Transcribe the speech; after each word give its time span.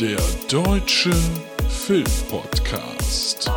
Der 0.00 0.18
Deutsche 0.48 1.10
Filmpodcast. 1.68 3.50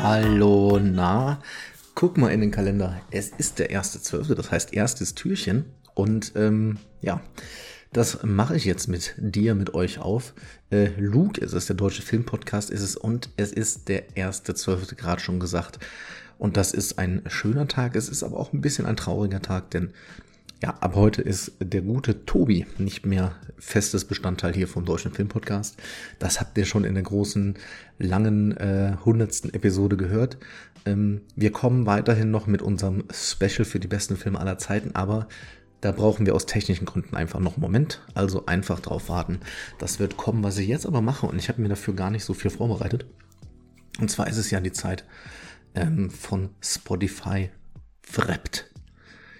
Hallo, 0.00 0.78
na, 0.80 1.42
guck 1.96 2.18
mal 2.18 2.28
in 2.28 2.40
den 2.40 2.52
Kalender. 2.52 3.00
Es 3.10 3.30
ist 3.30 3.58
der 3.58 3.70
erste 3.70 4.00
Zwölfte, 4.00 4.36
das 4.36 4.52
heißt 4.52 4.72
erstes 4.72 5.16
Türchen. 5.16 5.64
Und 5.94 6.34
ähm, 6.36 6.78
ja, 7.00 7.20
das 7.92 8.22
mache 8.22 8.54
ich 8.54 8.64
jetzt 8.64 8.86
mit 8.86 9.16
dir, 9.16 9.56
mit 9.56 9.74
euch 9.74 9.98
auf. 9.98 10.34
Äh, 10.70 10.90
Luke 10.98 11.40
ist 11.40 11.52
es, 11.52 11.66
der 11.66 11.74
deutsche 11.74 12.02
Filmpodcast 12.02 12.70
ist 12.70 12.82
es 12.82 12.96
und 12.96 13.30
es 13.36 13.50
ist 13.50 13.88
der 13.88 14.16
erste 14.16 14.54
Zwölfte, 14.54 14.94
gerade 14.94 15.20
schon 15.20 15.40
gesagt. 15.40 15.80
Und 16.38 16.56
das 16.56 16.72
ist 16.72 16.98
ein 16.98 17.22
schöner 17.26 17.68
Tag, 17.68 17.96
es 17.96 18.08
ist 18.08 18.22
aber 18.22 18.38
auch 18.38 18.52
ein 18.52 18.60
bisschen 18.60 18.86
ein 18.86 18.96
trauriger 18.96 19.42
Tag, 19.42 19.70
denn 19.70 19.92
ja, 20.62 20.70
ab 20.80 20.96
heute 20.96 21.22
ist 21.22 21.52
der 21.60 21.82
gute 21.82 22.24
Tobi 22.24 22.66
nicht 22.78 23.06
mehr 23.06 23.36
festes 23.58 24.04
Bestandteil 24.04 24.54
hier 24.54 24.66
vom 24.66 24.84
Deutschen 24.84 25.12
Filmpodcast. 25.12 25.76
Das 26.18 26.40
habt 26.40 26.58
ihr 26.58 26.64
schon 26.64 26.82
in 26.82 26.94
der 26.94 27.04
großen, 27.04 27.54
langen, 27.98 28.56
äh, 28.56 28.96
hundertsten 29.04 29.54
Episode 29.54 29.96
gehört. 29.96 30.36
Ähm, 30.84 31.20
wir 31.36 31.52
kommen 31.52 31.86
weiterhin 31.86 32.32
noch 32.32 32.48
mit 32.48 32.60
unserem 32.60 33.04
Special 33.12 33.64
für 33.64 33.78
die 33.78 33.86
besten 33.86 34.16
Filme 34.16 34.40
aller 34.40 34.58
Zeiten, 34.58 34.96
aber 34.96 35.28
da 35.80 35.92
brauchen 35.92 36.26
wir 36.26 36.34
aus 36.34 36.46
technischen 36.46 36.86
Gründen 36.86 37.14
einfach 37.14 37.38
noch 37.38 37.54
einen 37.54 37.62
Moment. 37.62 38.02
Also 38.14 38.46
einfach 38.46 38.80
drauf 38.80 39.08
warten. 39.08 39.38
Das 39.78 40.00
wird 40.00 40.16
kommen, 40.16 40.42
was 40.42 40.58
ich 40.58 40.66
jetzt 40.66 40.86
aber 40.86 41.02
mache. 41.02 41.26
Und 41.26 41.38
ich 41.38 41.48
habe 41.48 41.62
mir 41.62 41.68
dafür 41.68 41.94
gar 41.94 42.10
nicht 42.10 42.24
so 42.24 42.34
viel 42.34 42.50
vorbereitet. 42.50 43.06
Und 44.00 44.10
zwar 44.10 44.26
ist 44.26 44.38
es 44.38 44.50
ja 44.50 44.58
die 44.58 44.72
Zeit 44.72 45.04
ähm, 45.74 46.10
von 46.10 46.50
Spotify 46.60 47.50
Wrapped. 48.12 48.70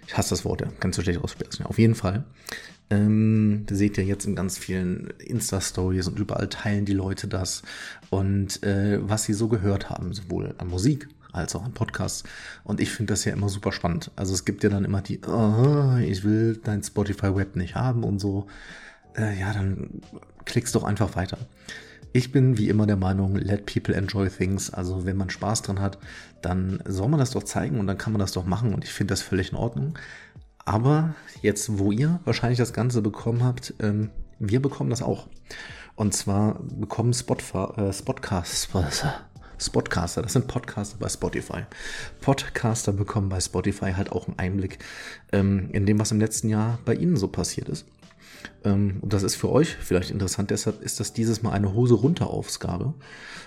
Ich 0.06 0.16
hasse 0.16 0.30
das 0.30 0.44
Wort, 0.44 0.62
ja. 0.62 0.68
Kannst 0.80 0.98
du 0.98 1.02
schlecht 1.02 1.22
aussprechen. 1.22 1.66
Auf 1.66 1.78
jeden 1.78 1.94
Fall. 1.94 2.24
Ähm, 2.90 3.66
seht 3.70 3.98
ihr 3.98 4.04
jetzt 4.04 4.24
in 4.24 4.34
ganz 4.34 4.56
vielen 4.56 5.08
Insta-Stories 5.18 6.08
und 6.08 6.18
überall 6.18 6.48
teilen 6.48 6.86
die 6.86 6.94
Leute 6.94 7.28
das 7.28 7.62
und 8.08 8.62
äh, 8.62 8.98
was 9.02 9.24
sie 9.24 9.34
so 9.34 9.48
gehört 9.48 9.90
haben, 9.90 10.14
sowohl 10.14 10.54
an 10.56 10.68
Musik 10.68 11.08
als 11.32 11.54
auch 11.54 11.64
an 11.64 11.74
Podcasts. 11.74 12.24
Und 12.64 12.80
ich 12.80 12.90
finde 12.90 13.12
das 13.12 13.26
ja 13.26 13.34
immer 13.34 13.50
super 13.50 13.72
spannend. 13.72 14.10
Also 14.16 14.32
es 14.32 14.46
gibt 14.46 14.64
ja 14.64 14.70
dann 14.70 14.86
immer 14.86 15.02
die, 15.02 15.20
oh, 15.26 15.96
ich 15.96 16.24
will 16.24 16.58
dein 16.64 16.82
Spotify-Web 16.82 17.56
nicht 17.56 17.74
haben 17.74 18.04
und 18.04 18.18
so. 18.18 18.46
Äh, 19.14 19.38
ja, 19.38 19.52
dann 19.52 20.00
klickst 20.46 20.74
doch 20.74 20.84
einfach 20.84 21.14
weiter. 21.16 21.38
Ich 22.12 22.32
bin 22.32 22.56
wie 22.56 22.68
immer 22.68 22.86
der 22.86 22.96
Meinung, 22.96 23.36
let 23.36 23.66
people 23.66 23.94
enjoy 23.94 24.28
things. 24.28 24.72
Also 24.72 25.04
wenn 25.04 25.16
man 25.16 25.30
Spaß 25.30 25.62
dran 25.62 25.80
hat, 25.80 25.98
dann 26.42 26.82
soll 26.86 27.08
man 27.08 27.20
das 27.20 27.30
doch 27.30 27.42
zeigen 27.42 27.78
und 27.78 27.86
dann 27.86 27.98
kann 27.98 28.12
man 28.12 28.20
das 28.20 28.32
doch 28.32 28.46
machen 28.46 28.74
und 28.74 28.84
ich 28.84 28.92
finde 28.92 29.12
das 29.12 29.22
völlig 29.22 29.52
in 29.52 29.58
Ordnung. 29.58 29.98
Aber 30.64 31.14
jetzt, 31.42 31.78
wo 31.78 31.92
ihr 31.92 32.20
wahrscheinlich 32.24 32.58
das 32.58 32.72
Ganze 32.72 33.02
bekommen 33.02 33.42
habt, 33.42 33.74
ähm, 33.80 34.10
wir 34.38 34.60
bekommen 34.60 34.90
das 34.90 35.02
auch. 35.02 35.26
Und 35.96 36.14
zwar 36.14 36.60
bekommen 36.62 37.12
Spotfa 37.12 37.74
äh, 37.76 37.92
Spotcasts, 37.92 38.68
Spotcaster, 39.58 40.22
das 40.22 40.34
sind 40.34 40.46
Podcaster 40.46 40.96
bei 40.98 41.08
Spotify. 41.08 41.62
Podcaster 42.20 42.92
bekommen 42.92 43.28
bei 43.28 43.40
Spotify 43.40 43.92
halt 43.92 44.12
auch 44.12 44.28
einen 44.28 44.38
Einblick 44.38 44.78
ähm, 45.32 45.70
in 45.72 45.86
dem, 45.86 45.98
was 45.98 46.12
im 46.12 46.20
letzten 46.20 46.48
Jahr 46.48 46.78
bei 46.84 46.94
ihnen 46.94 47.16
so 47.16 47.28
passiert 47.28 47.68
ist. 47.68 47.86
Ähm, 48.64 48.98
und 49.00 49.12
das 49.12 49.22
ist 49.22 49.36
für 49.36 49.50
euch 49.50 49.76
vielleicht 49.76 50.10
interessant, 50.10 50.50
deshalb 50.50 50.82
ist 50.82 51.00
das 51.00 51.12
dieses 51.12 51.42
Mal 51.42 51.52
eine 51.52 51.74
Hose 51.74 51.94
runter 51.94 52.28
Aufgabe, 52.28 52.94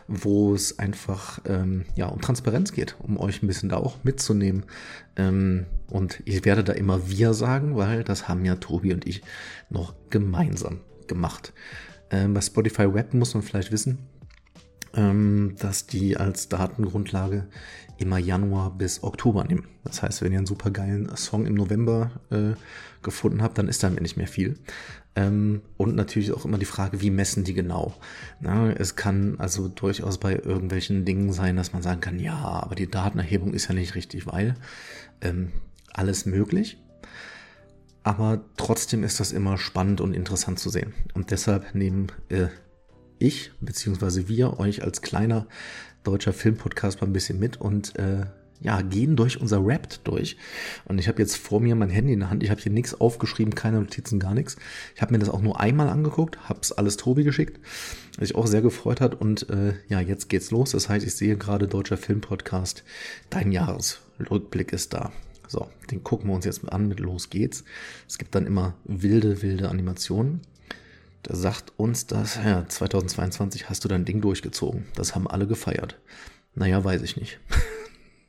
wo 0.07 0.53
es 0.53 0.79
einfach 0.79 1.39
ähm, 1.45 1.85
ja, 1.95 2.07
um 2.07 2.21
Transparenz 2.21 2.71
geht, 2.71 2.95
um 2.99 3.17
euch 3.17 3.41
ein 3.43 3.47
bisschen 3.47 3.69
da 3.69 3.77
auch 3.77 4.03
mitzunehmen. 4.03 4.63
Ähm, 5.15 5.65
und 5.89 6.21
ich 6.25 6.45
werde 6.45 6.63
da 6.63 6.73
immer 6.73 7.09
wir 7.09 7.33
sagen, 7.33 7.75
weil 7.75 8.03
das 8.03 8.27
haben 8.27 8.45
ja 8.45 8.55
Tobi 8.55 8.93
und 8.93 9.05
ich 9.07 9.21
noch 9.69 9.93
gemeinsam 10.09 10.79
gemacht. 11.07 11.53
Ähm, 12.09 12.33
bei 12.33 12.41
Spotify 12.41 12.93
Web 12.93 13.13
muss 13.13 13.33
man 13.33 13.44
vielleicht 13.44 13.72
wissen, 13.72 14.00
dass 14.94 15.88
die 15.88 16.18
als 16.18 16.50
Datengrundlage 16.50 17.47
immer 17.97 18.18
Januar 18.18 18.75
bis 18.78 19.03
Oktober 19.03 19.44
nehmen. 19.44 19.68
Das 19.84 20.02
heißt, 20.02 20.22
wenn 20.22 20.31
ihr 20.31 20.40
einen 20.40 20.47
super 20.47 20.72
geilen 20.72 21.16
Song 21.16 21.46
im 21.46 21.53
November 21.53 22.12
äh, 22.29 22.53
gefunden 23.03 23.41
habt, 23.41 23.57
dann 23.57 23.68
ist 23.68 23.84
damit 23.84 24.01
nicht 24.01 24.18
mehr 24.18 24.28
viel. 24.28 24.57
Ähm, 25.16 25.62
und 25.78 25.96
natürlich 25.96 26.31
auch 26.31 26.46
immer 26.46 26.57
die 26.57 26.66
Frage, 26.66 27.01
wie 27.01 27.09
messen 27.09 27.44
die 27.44 27.53
genau? 27.53 27.94
Na, 28.40 28.72
es 28.72 28.96
kann 28.96 29.35
also 29.40 29.68
durchaus 29.68 30.18
bei 30.18 30.35
irgendwelchen 30.35 31.06
Dingen 31.06 31.31
sein, 31.31 31.56
dass 31.56 31.74
man 31.74 31.81
sagen 31.81 32.01
kann, 32.01 32.19
ja, 32.19 32.35
aber 32.35 32.75
die 32.75 32.90
Datenerhebung 32.90 33.53
ist 33.53 33.68
ja 33.68 33.75
nicht 33.75 33.96
richtig, 33.96 34.25
weil 34.28 34.56
ähm, 35.22 35.51
alles 35.94 36.25
möglich. 36.25 36.78
Aber 38.03 38.41
trotzdem 38.57 39.03
ist 39.03 39.19
das 39.19 39.31
immer 39.31 39.57
spannend 39.57 40.01
und 40.01 40.13
interessant 40.13 40.59
zu 40.59 40.69
sehen. 40.69 40.94
Und 41.13 41.30
deshalb 41.30 41.75
nehmen 41.75 42.07
äh, 42.30 42.47
ich 43.21 43.51
bzw. 43.61 44.27
wir 44.27 44.59
euch 44.59 44.83
als 44.83 45.01
kleiner 45.01 45.47
deutscher 46.03 46.33
Filmpodcast 46.33 47.01
mal 47.01 47.07
ein 47.07 47.13
bisschen 47.13 47.39
mit 47.39 47.59
und 47.61 47.97
äh, 47.97 48.25
ja, 48.61 48.81
gehen 48.81 49.15
durch 49.15 49.41
unser 49.41 49.59
Rapt 49.63 50.01
durch. 50.03 50.37
Und 50.85 50.99
ich 50.99 51.07
habe 51.07 51.19
jetzt 51.19 51.35
vor 51.35 51.59
mir 51.59 51.75
mein 51.75 51.89
Handy 51.89 52.13
in 52.13 52.19
der 52.19 52.29
Hand. 52.29 52.43
Ich 52.43 52.51
habe 52.51 52.61
hier 52.61 52.71
nichts 52.71 52.99
aufgeschrieben, 52.99 53.55
keine 53.55 53.79
Notizen, 53.79 54.19
gar 54.19 54.35
nichts. 54.35 54.55
Ich 54.95 55.01
habe 55.01 55.11
mir 55.11 55.19
das 55.19 55.29
auch 55.29 55.41
nur 55.41 55.59
einmal 55.59 55.89
angeguckt, 55.89 56.47
habe 56.47 56.59
es 56.61 56.71
alles 56.71 56.97
Tobi 56.97 57.23
geschickt, 57.23 57.59
was 58.17 58.27
sich 58.27 58.37
auch 58.37 58.45
sehr 58.45 58.61
gefreut 58.61 59.01
hat. 59.01 59.19
Und 59.19 59.49
äh, 59.49 59.73
ja, 59.88 59.99
jetzt 59.99 60.29
geht's 60.29 60.51
los. 60.51 60.71
Das 60.71 60.89
heißt, 60.89 61.05
ich 61.05 61.15
sehe 61.15 61.38
gerade 61.38 61.67
Deutscher 61.67 61.97
Filmpodcast. 61.97 62.83
Dein 63.31 63.51
Jahresrückblick 63.51 64.73
ist 64.73 64.93
da. 64.93 65.11
So, 65.47 65.67
den 65.89 66.03
gucken 66.03 66.29
wir 66.29 66.35
uns 66.35 66.45
jetzt 66.45 66.71
an 66.71 66.88
mit 66.88 66.99
Los 66.99 67.29
geht's. 67.29 67.65
Es 68.07 68.17
gibt 68.17 68.35
dann 68.35 68.45
immer 68.45 68.75
wilde, 68.85 69.41
wilde 69.41 69.69
Animationen. 69.69 70.41
Da 71.23 71.35
sagt 71.35 71.73
uns 71.77 72.07
das, 72.07 72.35
ja, 72.35 72.67
2022 72.67 73.69
hast 73.69 73.83
du 73.83 73.87
dein 73.87 74.05
Ding 74.05 74.21
durchgezogen. 74.21 74.85
Das 74.95 75.13
haben 75.15 75.27
alle 75.27 75.47
gefeiert. 75.47 75.99
Naja, 76.55 76.83
weiß 76.83 77.01
ich 77.03 77.15
nicht. 77.15 77.39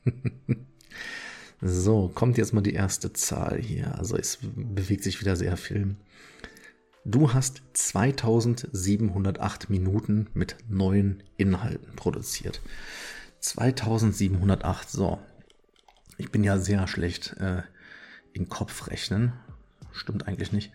so, 1.63 2.11
kommt 2.15 2.39
jetzt 2.39 2.53
mal 2.53 2.61
die 2.61 2.75
erste 2.75 3.13
Zahl 3.13 3.59
hier. 3.61 3.99
Also 3.99 4.17
es 4.17 4.39
bewegt 4.43 5.05
sich 5.05 5.21
wieder 5.21 5.37
sehr 5.37 5.57
viel. 5.57 5.97
Du 7.05 7.33
hast 7.33 7.63
2708 7.73 9.71
Minuten 9.71 10.29
mit 10.35 10.57
neuen 10.69 11.23
Inhalten 11.37 11.97
produziert. 11.97 12.61
2708, 13.41 14.89
so. 14.89 15.19
Ich 16.19 16.31
bin 16.31 16.45
ja 16.45 16.59
sehr 16.59 16.87
schlecht 16.87 17.37
äh, 17.41 17.63
in 18.33 18.49
Kopfrechnen. 18.49 19.33
Stimmt 19.93 20.27
eigentlich 20.27 20.53
nicht. 20.53 20.73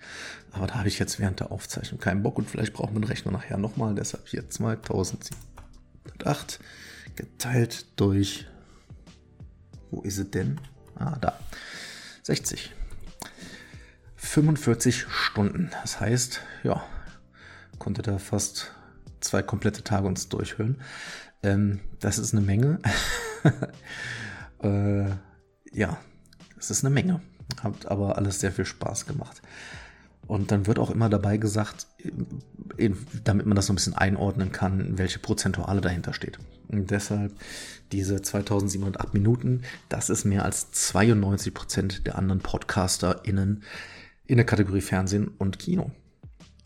Aber 0.51 0.67
da 0.67 0.75
habe 0.75 0.88
ich 0.88 1.00
jetzt 1.00 1.19
während 1.19 1.39
der 1.39 1.51
Aufzeichnung 1.51 2.00
keinen 2.00 2.23
Bock 2.23 2.38
und 2.38 2.50
vielleicht 2.50 2.73
braucht 2.73 2.94
man 2.94 3.01
den 3.01 3.09
Rechner 3.09 3.31
nachher 3.31 3.57
nochmal. 3.57 3.95
Deshalb 3.95 4.28
hier 4.28 4.50
2708 4.50 6.59
geteilt 7.16 7.85
durch. 7.95 8.45
Wo 9.89 10.01
ist 10.01 10.17
es 10.17 10.31
denn? 10.31 10.59
Ah, 10.95 11.17
da. 11.19 11.39
60. 12.23 12.73
45 14.16 15.05
Stunden. 15.09 15.72
Das 15.81 15.99
heißt, 15.99 16.41
ja, 16.63 16.84
konnte 17.79 18.01
da 18.01 18.17
fast 18.17 18.72
zwei 19.19 19.41
komplette 19.41 19.84
Tage 19.84 20.07
uns 20.07 20.29
durchhören. 20.29 20.81
Ähm, 21.44 21.79
das 21.99 22.17
ist 22.17 22.34
eine 22.34 22.45
Menge. 22.45 22.79
äh, 24.63 25.09
ja, 25.72 25.97
das 26.55 26.72
ist 26.72 26.84
eine 26.84 26.94
Menge. 26.94 27.22
Hat 27.62 27.85
aber 27.88 28.18
alles 28.18 28.40
sehr 28.40 28.52
viel 28.52 28.66
Spaß 28.66 29.06
gemacht. 29.06 29.41
Und 30.28 30.52
dann 30.52 30.68
wird 30.68 30.78
auch 30.78 30.90
immer 30.90 31.09
dabei 31.09 31.38
gesagt, 31.38 31.88
damit 33.24 33.46
man 33.46 33.56
das 33.56 33.68
so 33.68 33.74
ein 33.74 33.78
bisschen 33.78 33.96
einordnen 33.96 34.52
kann, 34.52 34.97
welche 34.97 35.19
Prozentuale 35.19 35.80
dahinter 35.80 36.13
steht. 36.13 36.38
Und 36.68 36.91
deshalb 36.91 37.31
diese 37.94 38.22
2708 38.22 39.13
Minuten, 39.13 39.62
das 39.88 40.09
ist 40.09 40.25
mehr 40.25 40.44
als 40.44 40.72
92 40.72 41.53
Prozent 41.53 42.08
der 42.08 42.17
anderen 42.17 42.41
PodcasterInnen 42.41 43.64
in 44.26 44.35
der 44.35 44.46
Kategorie 44.46 44.82
Fernsehen 44.82 45.29
und 45.38 45.59
Kino. 45.59 45.91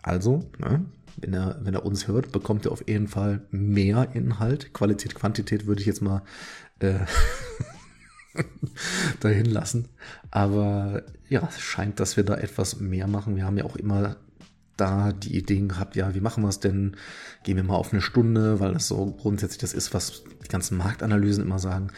Also, 0.02 0.50
ne, 0.58 0.84
wenn, 1.18 1.34
er, 1.34 1.60
wenn 1.62 1.76
er 1.76 1.86
uns 1.86 2.08
hört, 2.08 2.32
bekommt 2.32 2.66
er 2.66 2.72
auf 2.72 2.88
jeden 2.88 3.08
Fall 3.08 3.42
mehr 3.52 4.10
Inhalt. 4.14 4.74
Qualität, 4.74 5.14
Quantität 5.14 5.68
würde 5.68 5.82
ich 5.82 5.88
jetzt 5.88 6.02
mal 6.02 6.24
äh, 6.80 6.96
dahin 9.20 9.46
lassen. 9.46 9.88
Aber 10.30 11.04
ja, 11.30 11.48
es 11.50 11.62
scheint, 11.62 12.00
dass 12.00 12.18
wir 12.18 12.24
da 12.24 12.36
etwas 12.36 12.80
mehr 12.80 13.08
machen. 13.08 13.36
Wir 13.36 13.46
haben 13.46 13.58
ja 13.58 13.66
auch 13.66 13.76
immer 13.76 14.18
da 14.78 15.12
die 15.12 15.38
Ideen 15.38 15.70
gehabt, 15.70 15.96
ja, 15.96 16.16
wie 16.16 16.22
machen 16.22 16.44
wir 16.44 16.50
es 16.50 16.60
denn? 16.60 16.96
Gehen 17.44 17.56
wir 17.58 17.64
mal 17.64 17.76
auf 17.76 17.94
eine 17.94 18.02
Stunde, 18.02 18.60
weil 18.60 18.74
das 18.74 18.88
so 18.88 19.06
grundsätzlich 19.06 19.60
das 19.60 19.74
ist, 19.74 19.94
was 19.94 20.24
die 20.44 20.48
ganzen 20.48 20.78
Marktanalysen 20.78 21.44
immer 21.44 21.60
sagen. 21.60 21.92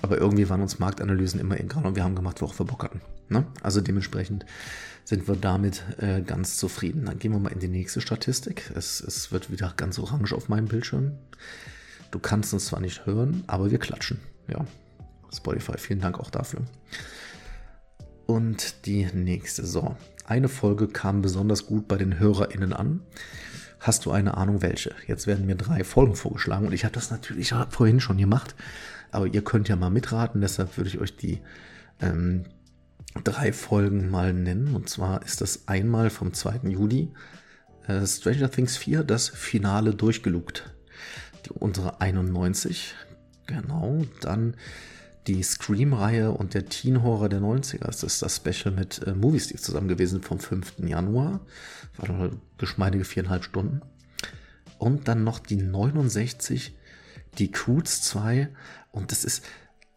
Aber 0.00 0.16
irgendwie 0.16 0.48
waren 0.48 0.62
uns 0.62 0.78
Marktanalysen 0.78 1.38
immer 1.38 1.60
egal 1.60 1.84
und 1.84 1.96
wir 1.96 2.04
haben 2.04 2.14
gemacht, 2.14 2.40
worauf 2.40 2.58
wir 2.58 2.64
Bock 2.64 2.84
hatten. 2.84 3.02
Ne? 3.28 3.44
Also 3.62 3.80
dementsprechend 3.82 4.46
sind 5.04 5.28
wir 5.28 5.36
damit 5.36 5.84
äh, 5.98 6.22
ganz 6.22 6.56
zufrieden. 6.56 7.04
Dann 7.04 7.18
gehen 7.18 7.32
wir 7.32 7.38
mal 7.38 7.52
in 7.52 7.58
die 7.58 7.68
nächste 7.68 8.00
Statistik. 8.00 8.70
Es, 8.74 9.00
es 9.00 9.32
wird 9.32 9.50
wieder 9.50 9.74
ganz 9.76 9.98
orange 9.98 10.32
auf 10.34 10.48
meinem 10.48 10.66
Bildschirm. 10.66 11.12
Du 12.10 12.18
kannst 12.18 12.54
uns 12.54 12.66
zwar 12.66 12.80
nicht 12.80 13.04
hören, 13.06 13.44
aber 13.46 13.70
wir 13.70 13.78
klatschen. 13.78 14.18
Ja, 14.48 14.64
Spotify. 15.32 15.78
Vielen 15.78 16.00
Dank 16.00 16.18
auch 16.18 16.30
dafür. 16.30 16.62
und 18.26 18.86
die 18.86 19.06
nächste. 19.12 19.66
So, 19.66 19.96
eine 20.24 20.48
Folge 20.48 20.86
kam 20.86 21.22
besonders 21.22 21.66
gut 21.66 21.88
bei 21.88 21.96
den 21.96 22.18
HörerInnen 22.18 22.72
an. 22.72 23.00
Hast 23.80 24.04
du 24.04 24.10
eine 24.12 24.36
Ahnung, 24.36 24.62
welche? 24.62 24.94
Jetzt 25.06 25.26
werden 25.26 25.46
mir 25.46 25.56
drei 25.56 25.84
Folgen 25.84 26.14
vorgeschlagen 26.14 26.66
und 26.66 26.72
ich 26.72 26.84
habe 26.84 26.94
das 26.94 27.10
natürlich 27.10 27.54
vorhin 27.70 27.98
schon 27.98 28.18
gemacht, 28.18 28.54
aber 29.10 29.26
ihr 29.26 29.42
könnt 29.42 29.68
ja 29.68 29.76
mal 29.76 29.90
mitraten, 29.90 30.40
deshalb 30.40 30.76
würde 30.76 30.90
ich 30.90 31.00
euch 31.00 31.16
die 31.16 31.40
ähm, 32.00 32.44
drei 33.24 33.52
Folgen 33.52 34.10
mal 34.10 34.32
nennen. 34.32 34.74
Und 34.74 34.88
zwar 34.88 35.22
ist 35.24 35.40
das 35.40 35.66
einmal 35.66 36.10
vom 36.10 36.32
2. 36.32 36.68
Juli 36.68 37.12
äh, 37.86 38.06
Stranger 38.06 38.50
Things 38.50 38.76
4, 38.76 39.02
das 39.02 39.28
Finale 39.28 39.94
durchgelugt. 39.94 40.72
Die, 41.46 41.50
unsere 41.50 42.00
91, 42.00 42.94
genau. 43.46 44.04
Dann 44.20 44.54
die 45.34 45.42
Scream-Reihe 45.44 46.32
und 46.32 46.54
der 46.54 46.66
Teen-Horror 46.66 47.28
der 47.28 47.40
90er. 47.40 47.84
Das 47.84 48.02
ist 48.02 48.20
das 48.20 48.36
Special 48.36 48.74
mit 48.74 49.06
äh, 49.06 49.14
Movie 49.14 49.38
Steve 49.38 49.60
zusammen 49.60 49.86
gewesen 49.86 50.22
vom 50.22 50.40
5. 50.40 50.80
Januar. 50.80 51.40
War 51.96 52.08
noch 52.08 52.32
geschmeidige 52.58 53.04
viereinhalb 53.04 53.44
Stunden. 53.44 53.80
Und 54.78 55.06
dann 55.06 55.22
noch 55.22 55.38
die 55.38 55.56
69, 55.56 56.76
die 57.38 57.50
Croods 57.52 58.02
2. 58.02 58.48
Und 58.90 59.12
das 59.12 59.24
ist, 59.24 59.44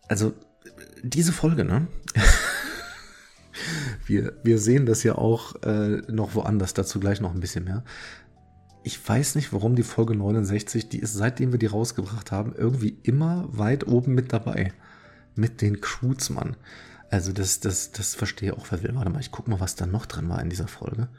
also, 0.07 0.33
diese 1.01 1.31
Folge, 1.31 1.65
ne? 1.65 1.87
wir, 4.05 4.33
wir 4.43 4.59
sehen 4.59 4.85
das 4.85 5.01
ja 5.01 5.15
auch 5.15 5.55
äh, 5.63 6.01
noch 6.11 6.35
woanders, 6.35 6.75
dazu 6.75 6.99
gleich 6.99 7.21
noch 7.21 7.33
ein 7.33 7.39
bisschen 7.39 7.63
mehr. 7.63 7.83
Ich 8.83 9.07
weiß 9.07 9.33
nicht, 9.35 9.51
warum 9.51 9.75
die 9.75 9.83
Folge 9.83 10.15
69, 10.15 10.89
die 10.89 10.99
ist 10.99 11.13
seitdem 11.13 11.53
wir 11.53 11.59
die 11.59 11.65
rausgebracht 11.67 12.31
haben, 12.31 12.53
irgendwie 12.55 12.99
immer 13.01 13.47
weit 13.47 13.87
oben 13.87 14.13
mit 14.13 14.31
dabei. 14.31 14.73
Mit 15.35 15.61
den 15.61 15.81
Croods, 15.81 16.29
Mann. 16.29 16.55
Also 17.09 17.31
das, 17.31 17.59
das, 17.59 17.91
das 17.91 18.15
verstehe 18.15 18.53
auch 18.53 18.67
wer 18.71 18.81
will. 18.81 18.95
Warte 18.95 19.11
mal, 19.11 19.19
ich 19.19 19.31
guck 19.31 19.47
mal, 19.47 19.59
was 19.59 19.75
da 19.75 19.85
noch 19.85 20.07
drin 20.07 20.29
war 20.29 20.41
in 20.41 20.49
dieser 20.49 20.67
Folge. 20.67 21.09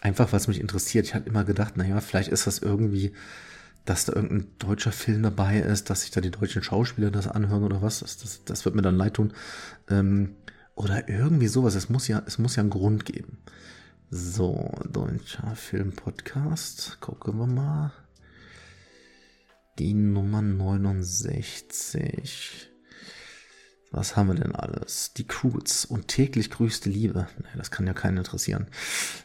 Einfach, 0.00 0.32
was 0.32 0.46
mich 0.46 0.60
interessiert. 0.60 1.06
Ich 1.06 1.14
hatte 1.14 1.28
immer 1.28 1.44
gedacht, 1.44 1.76
naja, 1.76 2.00
vielleicht 2.00 2.28
ist 2.28 2.46
das 2.46 2.60
irgendwie, 2.60 3.12
dass 3.84 4.04
da 4.04 4.12
irgendein 4.12 4.46
deutscher 4.58 4.92
Film 4.92 5.24
dabei 5.24 5.58
ist, 5.58 5.90
dass 5.90 6.02
sich 6.02 6.12
da 6.12 6.20
die 6.20 6.30
deutschen 6.30 6.62
Schauspieler 6.62 7.10
das 7.10 7.26
anhören 7.26 7.64
oder 7.64 7.82
was. 7.82 8.00
Das, 8.00 8.18
das, 8.18 8.44
das 8.44 8.64
wird 8.64 8.76
mir 8.76 8.82
dann 8.82 8.96
leid 8.96 9.14
tun. 9.14 9.32
Ähm, 9.88 10.36
oder 10.76 11.08
irgendwie 11.08 11.48
sowas. 11.48 11.74
Es 11.74 11.88
muss 11.88 12.06
ja, 12.06 12.22
es 12.26 12.38
muss 12.38 12.54
ja 12.54 12.60
einen 12.60 12.70
Grund 12.70 13.04
geben. 13.04 13.38
So, 14.10 14.70
deutscher 14.88 15.56
Filmpodcast. 15.56 17.00
Gucken 17.00 17.38
wir 17.38 17.48
mal. 17.48 17.92
Die 19.80 19.94
Nummer 19.94 20.40
69. 20.40 22.70
Was 23.90 24.16
haben 24.16 24.28
wir 24.28 24.34
denn 24.34 24.54
alles? 24.54 25.12
Die 25.14 25.26
Croods 25.26 25.84
und 25.84 26.08
täglich 26.08 26.50
grüßte 26.50 26.90
Liebe. 26.90 27.28
Nee, 27.38 27.56
das 27.56 27.70
kann 27.70 27.86
ja 27.86 27.94
keinen 27.94 28.18
interessieren. 28.18 28.66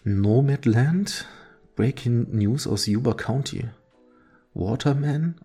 Nomadland. 0.04 1.28
Breaking 1.76 2.38
News 2.38 2.68
aus 2.68 2.86
Yuba 2.86 3.14
County. 3.14 3.68
Waterman 4.54 5.36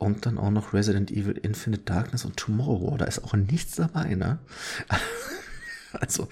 und 0.00 0.24
dann 0.24 0.38
auch 0.38 0.50
noch 0.50 0.72
Resident 0.72 1.10
Evil 1.10 1.36
Infinite 1.36 1.82
Darkness 1.84 2.24
und 2.24 2.36
Tomorrow 2.36 2.90
War. 2.90 2.98
Da 2.98 3.04
ist 3.04 3.22
auch 3.22 3.34
nichts 3.34 3.76
dabei, 3.76 4.14
ne? 4.14 4.38
Also, 5.92 6.28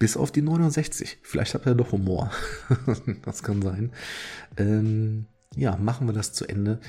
bis 0.00 0.16
auf 0.16 0.32
die 0.32 0.42
69. 0.42 1.18
Vielleicht 1.22 1.54
hat 1.54 1.64
er 1.64 1.76
doch 1.76 1.92
Humor. 1.92 2.32
das 3.24 3.44
kann 3.44 3.62
sein. 3.62 3.92
Ähm, 4.56 5.26
ja, 5.56 5.76
machen 5.76 6.06
wir 6.06 6.12
das 6.12 6.32
zu 6.32 6.46
Ende. 6.46 6.80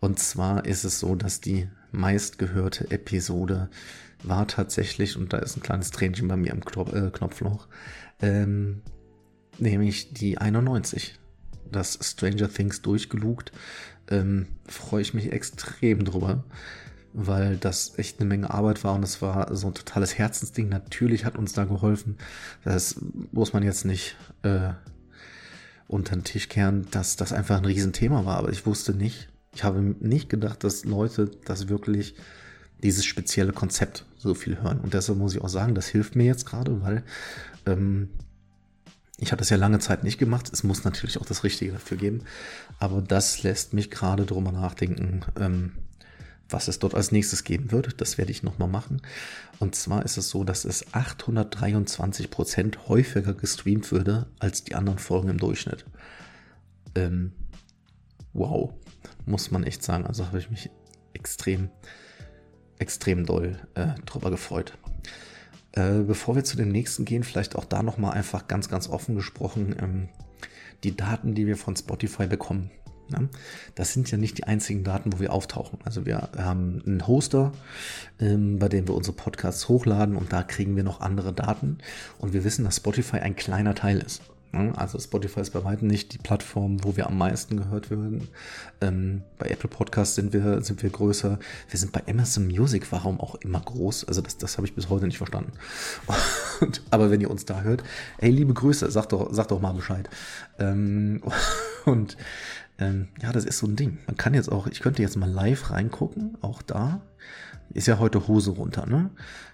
Und 0.00 0.18
zwar 0.18 0.64
ist 0.64 0.84
es 0.84 1.00
so, 1.00 1.14
dass 1.14 1.40
die 1.40 1.68
meistgehörte 1.90 2.90
Episode 2.90 3.68
war 4.22 4.46
tatsächlich, 4.46 5.16
und 5.16 5.32
da 5.32 5.38
ist 5.38 5.56
ein 5.56 5.62
kleines 5.62 5.90
Tränchen 5.90 6.28
bei 6.28 6.36
mir 6.36 6.52
im 6.52 6.64
Knopf, 6.64 6.92
äh, 6.92 7.10
Knopfloch, 7.10 7.68
ähm, 8.20 8.82
nämlich 9.58 10.12
die 10.12 10.38
91. 10.38 11.18
Das 11.70 11.98
Stranger 12.02 12.50
Things 12.52 12.82
durchgelugt 12.82 13.52
ähm, 14.08 14.46
freue 14.66 15.02
ich 15.02 15.14
mich 15.14 15.32
extrem 15.32 16.04
drüber, 16.04 16.44
weil 17.12 17.56
das 17.56 17.98
echt 17.98 18.20
eine 18.20 18.28
Menge 18.28 18.50
Arbeit 18.50 18.84
war 18.84 18.94
und 18.94 19.02
es 19.02 19.20
war 19.20 19.54
so 19.54 19.68
ein 19.68 19.74
totales 19.74 20.16
Herzensding. 20.16 20.68
Natürlich 20.68 21.24
hat 21.24 21.36
uns 21.36 21.52
da 21.52 21.64
geholfen. 21.64 22.16
Das 22.64 23.00
muss 23.32 23.52
man 23.52 23.62
jetzt 23.62 23.84
nicht 23.84 24.16
äh, 24.42 24.70
unter 25.88 26.14
den 26.14 26.24
Tisch 26.24 26.48
kehren, 26.48 26.86
dass 26.90 27.16
das 27.16 27.32
einfach 27.32 27.56
ein 27.56 27.64
Riesenthema 27.64 28.24
war, 28.24 28.36
aber 28.36 28.50
ich 28.50 28.66
wusste 28.66 28.94
nicht, 28.94 29.28
ich 29.54 29.64
habe 29.64 29.80
nicht 29.80 30.28
gedacht, 30.28 30.62
dass 30.62 30.84
Leute 30.84 31.30
das 31.44 31.68
wirklich 31.68 32.14
dieses 32.82 33.04
spezielle 33.04 33.52
Konzept 33.52 34.04
so 34.16 34.34
viel 34.34 34.60
hören. 34.62 34.78
Und 34.78 34.94
deshalb 34.94 35.18
muss 35.18 35.34
ich 35.34 35.40
auch 35.40 35.48
sagen, 35.48 35.74
das 35.74 35.88
hilft 35.88 36.14
mir 36.14 36.26
jetzt 36.26 36.46
gerade, 36.46 36.80
weil 36.82 37.02
ähm, 37.66 38.08
ich 39.16 39.32
habe 39.32 39.40
das 39.40 39.50
ja 39.50 39.56
lange 39.56 39.80
Zeit 39.80 40.04
nicht 40.04 40.18
gemacht. 40.18 40.50
Es 40.52 40.62
muss 40.62 40.84
natürlich 40.84 41.18
auch 41.18 41.26
das 41.26 41.42
Richtige 41.42 41.72
dafür 41.72 41.96
geben. 41.96 42.22
Aber 42.78 43.02
das 43.02 43.42
lässt 43.42 43.74
mich 43.74 43.90
gerade 43.90 44.26
drüber 44.26 44.52
nachdenken, 44.52 45.22
ähm, 45.40 45.72
was 46.50 46.68
es 46.68 46.78
dort 46.78 46.94
als 46.94 47.12
nächstes 47.12 47.44
geben 47.44 47.72
wird. 47.72 48.00
Das 48.00 48.18
werde 48.18 48.30
ich 48.30 48.42
nochmal 48.42 48.68
machen. 48.68 49.02
Und 49.58 49.74
zwar 49.74 50.04
ist 50.04 50.16
es 50.16 50.30
so, 50.30 50.44
dass 50.44 50.64
es 50.64 50.94
823 50.94 52.30
Prozent 52.30 52.88
häufiger 52.88 53.34
gestreamt 53.34 53.92
würde 53.92 54.26
als 54.38 54.64
die 54.64 54.74
anderen 54.74 54.98
Folgen 54.98 55.28
im 55.28 55.38
Durchschnitt. 55.38 55.84
Ähm, 56.94 57.32
wow, 58.32 58.72
muss 59.26 59.50
man 59.50 59.64
echt 59.64 59.82
sagen. 59.82 60.06
Also 60.06 60.26
habe 60.26 60.38
ich 60.38 60.50
mich 60.50 60.70
extrem, 61.12 61.70
extrem 62.78 63.26
doll 63.26 63.58
äh, 63.74 63.94
drüber 64.06 64.30
gefreut. 64.30 64.78
Äh, 65.72 66.00
bevor 66.00 66.34
wir 66.34 66.44
zu 66.44 66.56
dem 66.56 66.70
nächsten 66.70 67.04
gehen, 67.04 67.24
vielleicht 67.24 67.56
auch 67.56 67.64
da 67.64 67.82
nochmal 67.82 68.12
einfach 68.12 68.48
ganz, 68.48 68.68
ganz 68.68 68.88
offen 68.88 69.14
gesprochen, 69.14 69.76
ähm, 69.78 70.08
die 70.84 70.96
Daten, 70.96 71.34
die 71.34 71.46
wir 71.46 71.56
von 71.56 71.76
Spotify 71.76 72.26
bekommen. 72.26 72.70
Ne? 73.10 73.28
Das 73.74 73.92
sind 73.92 74.10
ja 74.10 74.18
nicht 74.18 74.38
die 74.38 74.44
einzigen 74.44 74.84
Daten, 74.84 75.12
wo 75.12 75.20
wir 75.20 75.32
auftauchen. 75.32 75.78
Also 75.84 76.06
wir 76.06 76.28
haben 76.36 76.82
einen 76.86 77.06
Hoster, 77.06 77.52
ähm, 78.20 78.58
bei 78.58 78.68
dem 78.68 78.86
wir 78.88 78.94
unsere 78.94 79.16
Podcasts 79.16 79.68
hochladen 79.68 80.16
und 80.16 80.32
da 80.32 80.42
kriegen 80.42 80.76
wir 80.76 80.84
noch 80.84 81.00
andere 81.00 81.32
Daten. 81.32 81.78
Und 82.18 82.32
wir 82.32 82.44
wissen, 82.44 82.64
dass 82.64 82.76
Spotify 82.76 83.18
ein 83.18 83.36
kleiner 83.36 83.74
Teil 83.74 83.98
ist. 83.98 84.22
Ne? 84.52 84.72
Also 84.76 84.98
Spotify 84.98 85.40
ist 85.40 85.50
bei 85.50 85.64
weitem 85.64 85.88
nicht 85.88 86.12
die 86.14 86.18
Plattform, 86.18 86.82
wo 86.82 86.96
wir 86.96 87.06
am 87.06 87.18
meisten 87.18 87.56
gehört 87.56 87.90
werden. 87.90 88.28
Ähm, 88.80 89.22
bei 89.38 89.46
Apple 89.48 89.68
Podcasts 89.68 90.14
sind 90.14 90.32
wir, 90.32 90.62
sind 90.62 90.82
wir 90.82 90.90
größer. 90.90 91.38
Wir 91.68 91.78
sind 91.78 91.92
bei 91.92 92.02
Amazon 92.08 92.46
Music, 92.46 92.90
warum 92.90 93.20
auch 93.20 93.34
immer 93.36 93.60
groß. 93.60 94.04
Also 94.04 94.20
das, 94.22 94.38
das 94.38 94.56
habe 94.56 94.66
ich 94.66 94.74
bis 94.74 94.88
heute 94.88 95.06
nicht 95.06 95.18
verstanden. 95.18 95.52
Und, 96.60 96.82
aber 96.90 97.10
wenn 97.10 97.20
ihr 97.20 97.30
uns 97.30 97.44
da 97.44 97.60
hört, 97.60 97.82
ey, 98.18 98.30
liebe 98.30 98.54
Grüße, 98.54 98.90
sagt 98.90 99.12
doch, 99.12 99.32
sagt 99.32 99.50
doch 99.50 99.60
mal 99.60 99.72
Bescheid. 99.72 100.08
Ähm, 100.58 101.22
und 101.84 102.16
ähm, 102.78 103.08
ja, 103.20 103.32
das 103.32 103.44
ist 103.44 103.58
so 103.58 103.66
ein 103.66 103.76
Ding. 103.76 103.98
Man 104.06 104.16
kann 104.16 104.34
jetzt 104.34 104.50
auch, 104.50 104.66
ich 104.66 104.80
könnte 104.80 105.02
jetzt 105.02 105.16
mal 105.16 105.30
live 105.30 105.70
reingucken, 105.70 106.38
auch 106.40 106.62
da. 106.62 107.00
Ist 107.70 107.86
ja 107.86 107.98
heute 107.98 108.28
Hose 108.28 108.52
runter, 108.52 108.86
ne? 108.86 109.10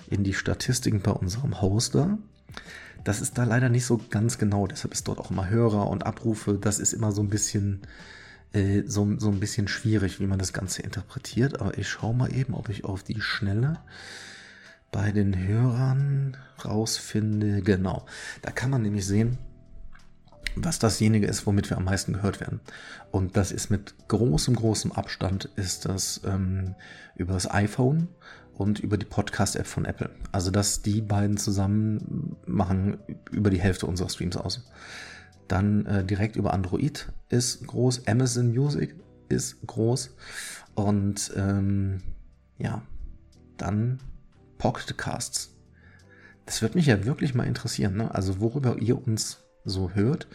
In 0.08 0.22
die 0.22 0.34
Statistiken 0.34 1.00
bei 1.00 1.10
unserem 1.10 1.60
Hoster. 1.60 2.18
Das 3.02 3.20
ist 3.20 3.36
da 3.36 3.44
leider 3.44 3.68
nicht 3.68 3.86
so 3.86 4.00
ganz 4.10 4.38
genau, 4.38 4.66
deshalb 4.66 4.94
ist 4.94 5.08
dort 5.08 5.18
auch 5.18 5.30
immer 5.30 5.50
Hörer 5.50 5.88
und 5.88 6.06
Abrufe. 6.06 6.58
Das 6.60 6.78
ist 6.78 6.92
immer 6.92 7.12
so 7.12 7.22
ein 7.22 7.28
bisschen 7.28 7.82
äh, 8.52 8.84
so, 8.86 9.18
so 9.18 9.30
ein 9.30 9.40
bisschen 9.40 9.68
schwierig, 9.68 10.20
wie 10.20 10.26
man 10.26 10.38
das 10.38 10.52
Ganze 10.52 10.82
interpretiert. 10.82 11.60
Aber 11.60 11.76
ich 11.76 11.88
schaue 11.88 12.14
mal 12.14 12.32
eben, 12.32 12.54
ob 12.54 12.68
ich 12.68 12.84
auf 12.84 13.02
die 13.02 13.20
Schnelle 13.20 13.80
bei 14.92 15.10
den 15.12 15.36
Hörern 15.36 16.36
rausfinde. 16.64 17.62
Genau, 17.62 18.06
da 18.42 18.52
kann 18.52 18.70
man 18.70 18.82
nämlich 18.82 19.06
sehen, 19.06 19.38
was 20.56 20.78
dasjenige 20.78 21.26
ist, 21.26 21.46
womit 21.46 21.70
wir 21.70 21.76
am 21.76 21.84
meisten 21.84 22.12
gehört 22.12 22.40
werden. 22.40 22.60
Und 23.10 23.36
das 23.36 23.52
ist 23.52 23.70
mit 23.70 23.94
großem, 24.08 24.54
großem 24.54 24.92
Abstand 24.92 25.46
ist 25.56 25.86
das 25.86 26.20
ähm, 26.24 26.74
über 27.16 27.34
das 27.34 27.50
iPhone 27.50 28.08
und 28.54 28.78
über 28.78 28.96
die 28.96 29.06
Podcast-App 29.06 29.66
von 29.66 29.84
Apple. 29.84 30.10
Also 30.32 30.50
dass 30.50 30.82
die 30.82 31.00
beiden 31.00 31.36
zusammen 31.36 32.36
machen 32.46 32.98
über 33.30 33.50
die 33.50 33.60
Hälfte 33.60 33.86
unserer 33.86 34.08
Streams 34.08 34.36
aus. 34.36 34.70
Dann 35.48 35.86
äh, 35.86 36.04
direkt 36.04 36.36
über 36.36 36.54
Android 36.54 37.08
ist 37.28 37.66
groß, 37.66 38.06
Amazon 38.06 38.52
Music 38.52 38.94
ist 39.28 39.66
groß 39.66 40.14
und 40.74 41.32
ähm, 41.36 42.00
ja, 42.58 42.82
dann 43.56 43.98
Podcasts. 44.58 45.50
Das 46.46 46.62
wird 46.62 46.74
mich 46.74 46.86
ja 46.86 47.04
wirklich 47.04 47.34
mal 47.34 47.46
interessieren, 47.46 47.96
ne? 47.96 48.14
also 48.14 48.40
worüber 48.40 48.76
ihr 48.78 49.06
uns 49.06 49.43
so 49.64 49.90
hört. 49.90 50.26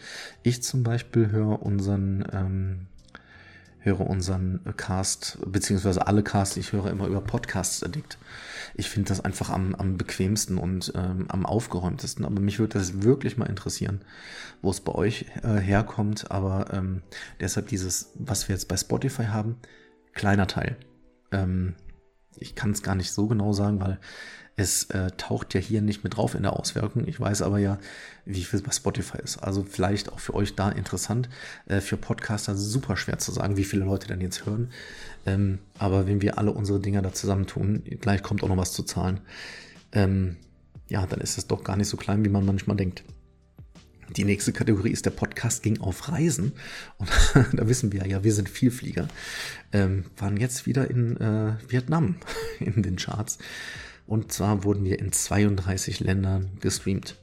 Ich 0.42 0.62
zum 0.62 0.82
Beispiel 0.82 1.30
höre 1.30 1.62
unseren 1.62 2.24
ähm, 2.32 2.86
höre 3.80 4.00
unseren 4.00 4.60
Cast, 4.76 5.38
beziehungsweise 5.46 6.06
alle 6.06 6.22
Casts, 6.22 6.56
ich 6.56 6.72
höre 6.72 6.90
immer 6.90 7.06
über 7.06 7.20
Podcasts 7.20 7.82
Addict. 7.82 8.18
Ich 8.74 8.88
finde 8.88 9.08
das 9.08 9.20
einfach 9.20 9.50
am, 9.50 9.74
am 9.74 9.96
bequemsten 9.96 10.58
und 10.58 10.92
ähm, 10.94 11.26
am 11.28 11.46
aufgeräumtesten. 11.46 12.24
Aber 12.24 12.40
mich 12.40 12.58
würde 12.58 12.78
das 12.78 13.02
wirklich 13.02 13.36
mal 13.36 13.46
interessieren, 13.46 14.02
wo 14.62 14.70
es 14.70 14.80
bei 14.80 14.94
euch 14.94 15.26
äh, 15.42 15.56
herkommt. 15.56 16.30
Aber 16.30 16.72
ähm, 16.72 17.02
deshalb 17.40 17.68
dieses, 17.68 18.12
was 18.14 18.48
wir 18.48 18.54
jetzt 18.54 18.68
bei 18.68 18.76
Spotify 18.76 19.24
haben, 19.24 19.56
kleiner 20.12 20.46
Teil. 20.46 20.76
Ähm, 21.32 21.74
ich 22.36 22.54
kann 22.54 22.70
es 22.70 22.82
gar 22.82 22.94
nicht 22.94 23.12
so 23.12 23.26
genau 23.26 23.52
sagen, 23.52 23.80
weil 23.80 23.98
Es 24.60 24.84
äh, 24.90 25.10
taucht 25.12 25.54
ja 25.54 25.60
hier 25.60 25.80
nicht 25.80 26.04
mit 26.04 26.18
drauf 26.18 26.34
in 26.34 26.42
der 26.42 26.52
Auswirkung. 26.52 27.08
Ich 27.08 27.18
weiß 27.18 27.40
aber 27.40 27.58
ja, 27.58 27.78
wie 28.26 28.44
viel 28.44 28.60
bei 28.60 28.72
Spotify 28.72 29.16
ist. 29.24 29.38
Also 29.38 29.64
vielleicht 29.64 30.12
auch 30.12 30.18
für 30.20 30.34
euch 30.34 30.54
da 30.54 30.68
interessant. 30.68 31.30
Äh, 31.64 31.80
für 31.80 31.96
Podcaster 31.96 32.54
super 32.54 32.98
schwer 32.98 33.18
zu 33.18 33.32
sagen, 33.32 33.56
wie 33.56 33.64
viele 33.64 33.86
Leute 33.86 34.08
denn 34.08 34.20
jetzt 34.20 34.44
hören. 34.44 34.70
Ähm, 35.24 35.60
aber 35.78 36.06
wenn 36.06 36.20
wir 36.20 36.36
alle 36.36 36.52
unsere 36.52 36.78
Dinger 36.78 37.00
da 37.00 37.14
zusammentun, 37.14 37.84
gleich 38.02 38.22
kommt 38.22 38.42
auch 38.42 38.48
noch 38.48 38.58
was 38.58 38.74
zu 38.74 38.82
zahlen. 38.82 39.20
Ähm, 39.92 40.36
ja, 40.90 41.06
dann 41.06 41.22
ist 41.22 41.38
es 41.38 41.46
doch 41.46 41.64
gar 41.64 41.76
nicht 41.78 41.88
so 41.88 41.96
klein, 41.96 42.22
wie 42.22 42.28
man 42.28 42.44
manchmal 42.44 42.76
denkt. 42.76 43.02
Die 44.14 44.24
nächste 44.24 44.52
Kategorie 44.52 44.90
ist 44.90 45.06
der 45.06 45.10
Podcast 45.10 45.62
ging 45.62 45.80
auf 45.80 46.10
Reisen. 46.10 46.52
Und 46.98 47.08
da 47.54 47.66
wissen 47.66 47.92
wir 47.92 48.06
ja, 48.06 48.24
wir 48.24 48.34
sind 48.34 48.50
Vielflieger. 48.50 49.08
Ähm, 49.72 50.04
waren 50.18 50.36
jetzt 50.36 50.66
wieder 50.66 50.90
in 50.90 51.16
äh, 51.16 51.54
Vietnam 51.66 52.16
in 52.60 52.82
den 52.82 52.96
Charts. 52.96 53.38
Und 54.10 54.32
zwar 54.32 54.64
wurden 54.64 54.84
wir 54.84 54.98
in 54.98 55.12
32 55.12 56.00
Ländern 56.00 56.50
gestreamt. 56.58 57.14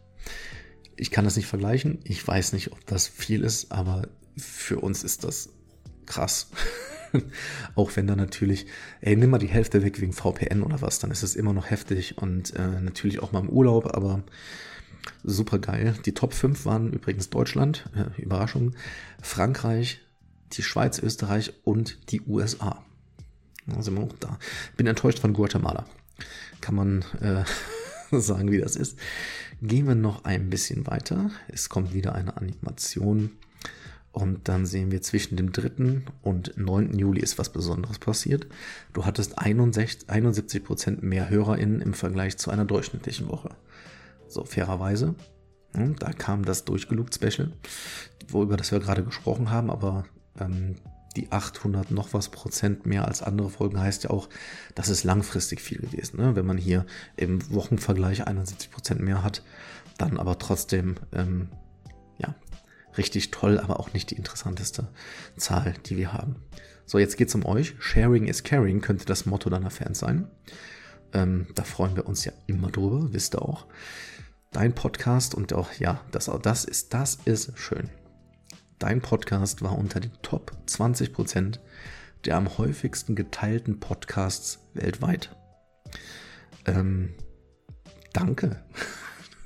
Ich 0.96 1.12
kann 1.12 1.25
das 1.25 1.36
nicht 1.36 1.46
vergleichen. 1.46 2.00
Ich 2.06 2.25
weiß 2.25 2.53
nicht, 2.53 2.72
ob 2.72 2.86
das 2.86 3.10
viel 3.10 3.44
ist, 3.44 3.74
aber 3.74 4.08
für 4.38 4.79
uns 4.79 5.03
ist 5.03 5.25
das 5.25 5.50
krass. 6.06 6.50
auch 7.75 7.94
wenn 7.98 8.08
da 8.08 8.15
natürlich, 8.15 8.67
ey, 9.01 9.17
nimm 9.17 9.32
mal 9.32 9.38
die 9.38 9.50
Hälfte 9.50 9.84
weg 9.84 10.00
wegen 10.00 10.13
VPN 10.13 10.63
oder 10.63 10.82
was, 10.82 11.00
dann 11.00 11.12
ist 11.12 11.24
es 11.24 11.36
immer 11.36 11.51
noch 11.51 11.70
heftig 11.70 12.20
und 12.20 12.56
äh, 12.56 12.79
natürlich 12.79 13.20
auch 13.20 13.34
mal 13.34 13.41
im 13.41 13.50
Urlaub, 13.50 13.94
aber 13.94 14.24
super 15.25 15.60
geil. 15.60 15.94
Die 16.06 16.13
Top 16.13 16.34
5 16.34 16.63
waren 16.63 16.94
übrigens 16.94 17.29
Deutschland, 17.29 17.89
äh, 17.98 18.22
Überraschung, 18.22 18.77
Frankreich, 19.22 20.00
die 20.53 20.63
Schweiz, 20.63 21.00
Österreich 21.00 21.51
und 21.65 22.13
die 22.13 22.22
USA. 22.22 22.86
Da 23.65 23.82
sind 23.82 23.98
wir 23.98 24.03
auch 24.06 24.15
da. 24.22 24.39
Bin 24.77 24.88
enttäuscht 24.88 25.20
von 25.20 25.34
Guatemala. 25.34 25.86
Kann 26.62 26.75
man 26.75 27.05
äh, 27.21 27.43
sagen, 28.19 28.51
wie 28.51 28.59
das 28.59 28.75
ist. 28.75 28.97
Gehen 29.62 29.88
wir 29.88 29.95
noch 29.95 30.24
ein 30.24 30.50
bisschen 30.50 30.88
weiter. 30.88 31.31
Es 31.47 31.69
kommt 31.69 31.93
wieder 31.93 32.15
eine 32.15 32.38
Animation. 32.38 33.31
Und 34.12 34.47
dann 34.47 34.65
sehen 34.65 34.91
wir 34.91 35.01
zwischen 35.03 35.36
dem 35.36 35.51
3. 35.51 36.01
und 36.24 36.57
9. 36.57 36.97
Juli 36.97 37.21
ist 37.21 37.38
was 37.38 37.51
Besonderes 37.51 38.00
passiert. 38.00 38.47
Du 38.93 39.05
hattest 39.05 39.38
61, 39.38 40.09
71 40.09 40.63
Prozent 40.63 41.03
mehr 41.03 41.29
HörerInnen 41.29 41.81
im 41.81 41.93
Vergleich 41.93 42.38
zu 42.38 42.50
einer 42.50 42.65
durchschnittlichen 42.65 43.29
Woche. 43.29 43.50
So, 44.27 44.43
fairerweise. 44.43 45.13
Hm, 45.75 45.97
da 45.97 46.13
kam 46.13 46.45
das 46.45 46.65
Durchgelugt-Special, 46.65 47.51
worüber 48.29 48.57
das 48.57 48.71
wir 48.71 48.79
gerade 48.79 49.03
gesprochen 49.03 49.51
haben, 49.51 49.69
aber 49.69 50.05
ähm, 50.39 50.77
die 51.17 51.31
800 51.31 51.91
noch 51.91 52.13
was 52.13 52.29
Prozent 52.29 52.86
mehr 52.86 53.05
als 53.05 53.24
andere 53.24 53.50
Folgen 53.50 53.79
heißt 53.79 54.05
ja 54.05 54.12
auch, 54.12 54.29
das 54.75 54.88
ist 54.88 55.03
langfristig 55.03 55.62
viel 55.62 55.79
gewesen. 55.79 56.21
Ne? 56.21 56.36
Wenn 56.36 56.45
man 56.45 56.57
hier 56.57 56.86
im 57.15 57.51
Wochenvergleich 57.51 58.27
71 58.27 58.69
Prozent 58.71 59.01
mehr 59.01 59.24
hat, 59.24 59.43
dann 59.97 60.17
aber 60.17 60.38
trotzdem, 60.38 60.95
ähm, 61.12 61.50
ja, 62.19 62.36
richtig 62.97 63.31
toll, 63.31 63.59
aber 63.59 63.79
auch 63.79 63.93
nicht 63.93 64.12
die 64.12 64.15
interessanteste 64.15 64.88
Zahl, 65.36 65.74
die 65.88 65.97
wir 65.97 66.13
haben. 66.13 66.36
So, 66.86 67.00
jetzt 67.00 67.17
geht's 67.17 67.36
um 67.36 67.45
euch. 67.45 67.75
Sharing 67.79 68.27
is 68.27 68.43
caring 68.43 68.79
könnte 68.79 69.05
das 69.05 69.25
Motto 69.25 69.50
deiner 69.50 69.71
Fans 69.71 70.00
sein. 70.00 70.27
Ähm, 71.13 71.47
da 71.55 71.63
freuen 71.63 71.95
wir 71.95 72.05
uns 72.05 72.25
ja 72.25 72.31
immer 72.45 72.69
drüber, 72.69 73.12
wisst 73.12 73.36
ihr 73.36 73.41
auch. 73.41 73.65
Dein 74.51 74.74
Podcast 74.74 75.36
und 75.36 75.51
auch, 75.53 75.74
ja, 75.74 76.01
das, 76.12 76.31
das 76.43 76.63
ist, 76.63 76.93
das 76.93 77.17
ist 77.25 77.57
schön. 77.57 77.89
Dein 78.79 79.01
Podcast 79.01 79.62
war 79.62 79.77
unter 79.77 80.00
den 80.00 80.13
Top 80.22 80.51
20 80.65 81.13
Prozent 81.13 81.60
der 82.25 82.36
am 82.36 82.57
häufigsten 82.57 83.15
geteilten 83.15 83.79
Podcasts 83.79 84.60
weltweit. 84.74 85.36
Ähm, 86.65 87.13
danke. 88.13 88.63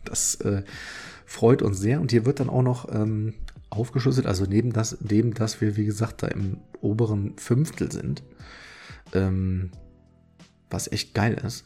Das 0.03 0.35
äh, 0.41 0.63
freut 1.25 1.61
uns 1.61 1.79
sehr. 1.79 2.01
Und 2.01 2.11
hier 2.11 2.25
wird 2.25 2.39
dann 2.39 2.49
auch 2.49 2.63
noch 2.63 2.91
ähm, 2.91 3.35
aufgeschlüsselt, 3.69 4.25
also 4.25 4.45
neben 4.45 4.73
das, 4.73 4.97
neben 4.99 5.35
dass 5.35 5.61
wir, 5.61 5.77
wie 5.77 5.85
gesagt, 5.85 6.23
da 6.23 6.27
im 6.27 6.57
oberen 6.81 7.37
Fünftel 7.37 7.91
sind, 7.91 8.23
ähm, 9.13 9.71
was 10.71 10.91
echt 10.91 11.13
geil 11.13 11.35
ist, 11.45 11.65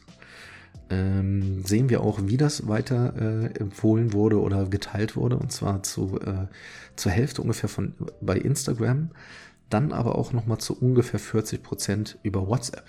ähm, 0.90 1.64
sehen 1.64 1.88
wir 1.88 2.02
auch, 2.02 2.20
wie 2.22 2.36
das 2.36 2.68
weiter 2.68 3.14
äh, 3.16 3.58
empfohlen 3.58 4.12
wurde 4.12 4.40
oder 4.40 4.66
geteilt 4.66 5.16
wurde. 5.16 5.36
Und 5.36 5.52
zwar 5.52 5.82
zu, 5.82 6.20
äh, 6.20 6.46
zur 6.96 7.12
Hälfte 7.12 7.42
ungefähr 7.42 7.68
von 7.68 7.94
bei 8.20 8.36
Instagram, 8.36 9.10
dann 9.68 9.92
aber 9.92 10.16
auch 10.16 10.32
nochmal 10.32 10.58
zu 10.58 10.78
ungefähr 10.78 11.18
40 11.18 11.62
Prozent 11.62 12.18
über 12.22 12.46
WhatsApp. 12.46 12.84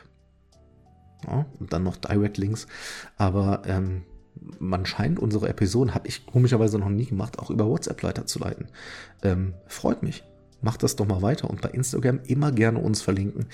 Ja, 1.26 1.46
und 1.60 1.74
dann 1.74 1.84
noch 1.84 1.98
Direct 1.98 2.38
Links. 2.38 2.68
Aber 3.18 3.64
ähm, 3.66 4.04
man 4.60 4.86
scheint 4.86 5.20
unsere 5.20 5.50
Episoden, 5.50 5.96
habe 5.96 6.08
ich 6.08 6.28
komischerweise 6.28 6.78
noch 6.78 6.90
nie 6.90 7.06
gemacht, 7.06 7.40
auch 7.40 7.50
über 7.50 7.68
WhatsApp 7.68 8.04
weiterzuleiten. 8.04 8.68
Ähm, 9.24 9.56
freut 9.66 10.04
mich. 10.04 10.24
Macht 10.62 10.84
das 10.84 10.96
doch 10.96 11.08
mal 11.08 11.22
weiter 11.22 11.50
und 11.50 11.62
bei 11.62 11.70
Instagram 11.70 12.20
immer 12.26 12.52
gerne 12.52 12.80
uns 12.80 13.02
verlinken. 13.02 13.48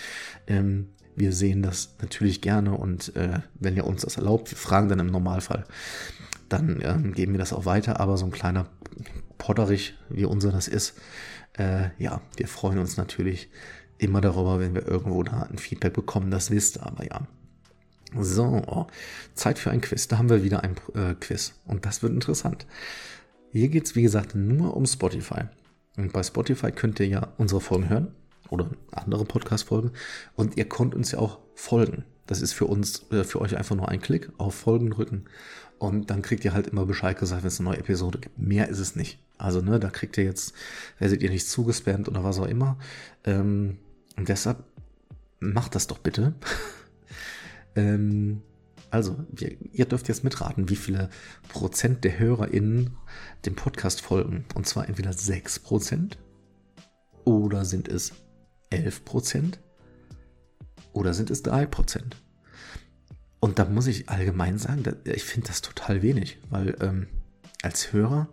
Ähm, 0.47 0.89
wir 1.15 1.33
sehen 1.33 1.61
das 1.61 1.95
natürlich 2.01 2.41
gerne 2.41 2.77
und 2.77 3.15
äh, 3.15 3.39
wenn 3.55 3.75
ihr 3.75 3.85
uns 3.85 4.01
das 4.01 4.17
erlaubt, 4.17 4.51
wir 4.51 4.57
fragen 4.57 4.89
dann 4.89 4.99
im 4.99 5.07
Normalfall, 5.07 5.65
dann 6.49 6.79
ähm, 6.83 7.13
geben 7.13 7.33
wir 7.33 7.39
das 7.39 7.53
auch 7.53 7.65
weiter. 7.65 7.99
Aber 7.99 8.17
so 8.17 8.25
ein 8.25 8.31
kleiner 8.31 8.67
Potterich, 9.37 9.95
wie 10.09 10.25
unser 10.25 10.51
das 10.51 10.67
ist, 10.67 10.95
äh, 11.57 11.89
ja, 11.97 12.21
wir 12.37 12.47
freuen 12.47 12.79
uns 12.79 12.97
natürlich 12.97 13.49
immer 13.97 14.21
darüber, 14.21 14.59
wenn 14.59 14.75
wir 14.75 14.87
irgendwo 14.87 15.23
da 15.23 15.43
ein 15.43 15.57
Feedback 15.57 15.93
bekommen. 15.93 16.31
Das 16.31 16.51
wisst 16.51 16.77
ihr 16.77 16.85
aber 16.85 17.05
ja. 17.05 17.27
So, 18.19 18.87
Zeit 19.33 19.57
für 19.57 19.71
ein 19.71 19.81
Quiz. 19.81 20.07
Da 20.07 20.19
haben 20.19 20.29
wir 20.29 20.43
wieder 20.43 20.63
ein 20.63 20.75
äh, 20.93 21.15
Quiz 21.15 21.53
und 21.65 21.85
das 21.85 22.03
wird 22.03 22.13
interessant. 22.13 22.67
Hier 23.51 23.69
geht 23.69 23.85
es, 23.85 23.95
wie 23.95 24.03
gesagt, 24.03 24.35
nur 24.35 24.75
um 24.77 24.85
Spotify. 24.85 25.45
Und 25.97 26.13
bei 26.13 26.21
Spotify 26.21 26.71
könnt 26.71 26.99
ihr 26.99 27.07
ja 27.07 27.33
unsere 27.37 27.61
Folgen 27.61 27.89
hören 27.89 28.13
oder 28.53 28.69
andere 28.91 29.25
Podcast-Folgen. 29.25 29.91
Und 30.35 30.57
ihr 30.57 30.65
könnt 30.65 30.95
uns 30.95 31.11
ja 31.11 31.19
auch 31.19 31.39
folgen. 31.55 32.05
Das 32.25 32.41
ist 32.41 32.53
für 32.53 32.65
uns, 32.65 33.11
äh, 33.11 33.23
für 33.23 33.41
euch 33.41 33.57
einfach 33.57 33.75
nur 33.75 33.89
ein 33.89 34.01
Klick 34.01 34.31
auf 34.37 34.55
Folgen 34.55 34.89
drücken. 34.89 35.25
Und 35.79 36.09
dann 36.09 36.21
kriegt 36.21 36.45
ihr 36.45 36.53
halt 36.53 36.67
immer 36.67 36.85
Bescheid 36.85 37.17
gesagt, 37.17 37.43
wenn 37.43 37.49
es 37.49 37.59
eine 37.59 37.69
neue 37.69 37.79
Episode 37.79 38.19
gibt. 38.19 38.39
Mehr 38.39 38.69
ist 38.69 38.79
es 38.79 38.95
nicht. 38.95 39.19
Also, 39.37 39.61
ne, 39.61 39.79
da 39.79 39.89
kriegt 39.89 40.17
ihr 40.17 40.23
jetzt, 40.23 40.53
werdet 40.99 41.21
ihr 41.21 41.29
nicht 41.29 41.49
zugespammt 41.49 42.07
oder 42.07 42.23
was 42.23 42.39
auch 42.39 42.47
immer. 42.47 42.77
Ähm, 43.25 43.79
und 44.15 44.29
deshalb 44.29 44.63
macht 45.39 45.75
das 45.75 45.87
doch 45.87 45.97
bitte. 45.97 46.33
ähm, 47.75 48.41
also, 48.89 49.17
wir, 49.31 49.57
ihr 49.73 49.85
dürft 49.85 50.07
jetzt 50.07 50.23
mitraten, 50.23 50.69
wie 50.69 50.75
viele 50.75 51.09
Prozent 51.49 52.03
der 52.03 52.19
HörerInnen 52.19 52.91
dem 53.45 53.55
Podcast 53.55 54.01
folgen. 54.01 54.45
Und 54.55 54.67
zwar 54.67 54.87
entweder 54.87 55.11
6 55.11 55.59
Prozent 55.59 56.17
oder 57.25 57.65
sind 57.65 57.87
es 57.87 58.13
11 58.73 59.05
Prozent? 59.05 59.59
Oder 60.91 61.13
sind 61.13 61.29
es 61.29 61.43
3 61.43 61.65
Prozent? 61.65 62.17
Und 63.39 63.59
da 63.59 63.65
muss 63.65 63.87
ich 63.87 64.09
allgemein 64.09 64.57
sagen, 64.57 64.83
ich 65.03 65.23
finde 65.23 65.47
das 65.47 65.61
total 65.61 66.01
wenig, 66.01 66.37
weil 66.49 66.77
ähm, 66.79 67.07
als 67.61 67.91
Hörer, 67.91 68.29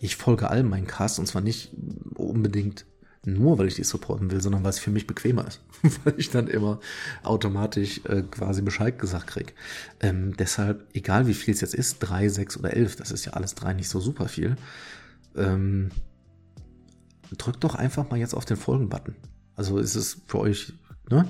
ich 0.00 0.16
folge 0.16 0.48
all 0.48 0.62
meinen 0.62 0.86
Casts 0.86 1.18
und 1.18 1.26
zwar 1.26 1.42
nicht 1.42 1.72
unbedingt 2.14 2.86
nur, 3.26 3.58
weil 3.58 3.66
ich 3.66 3.74
die 3.74 3.84
supporten 3.84 4.30
will, 4.30 4.40
sondern 4.40 4.62
weil 4.62 4.70
es 4.70 4.78
für 4.78 4.90
mich 4.90 5.06
bequemer 5.06 5.46
ist. 5.46 5.60
weil 6.04 6.14
ich 6.16 6.30
dann 6.30 6.46
immer 6.46 6.80
automatisch 7.22 8.00
äh, 8.04 8.22
quasi 8.22 8.62
Bescheid 8.62 8.98
gesagt 8.98 9.26
kriege. 9.26 9.52
Ähm, 10.00 10.36
deshalb, 10.36 10.86
egal 10.94 11.26
wie 11.26 11.34
viel 11.34 11.52
es 11.52 11.60
jetzt 11.60 11.74
ist, 11.74 11.98
3, 11.98 12.28
6 12.28 12.58
oder 12.58 12.72
11, 12.72 12.96
das 12.96 13.10
ist 13.10 13.24
ja 13.24 13.32
alles 13.32 13.54
drei 13.54 13.72
nicht 13.72 13.88
so 13.88 14.00
super 14.00 14.28
viel. 14.28 14.56
Ähm, 15.36 15.90
drückt 17.36 17.64
doch 17.64 17.74
einfach 17.74 18.08
mal 18.10 18.18
jetzt 18.18 18.34
auf 18.34 18.44
den 18.44 18.56
Folgen-Button. 18.56 19.16
Also 19.56 19.78
ist 19.78 19.94
es 19.94 20.18
für 20.26 20.38
euch, 20.38 20.72
ne? 21.10 21.26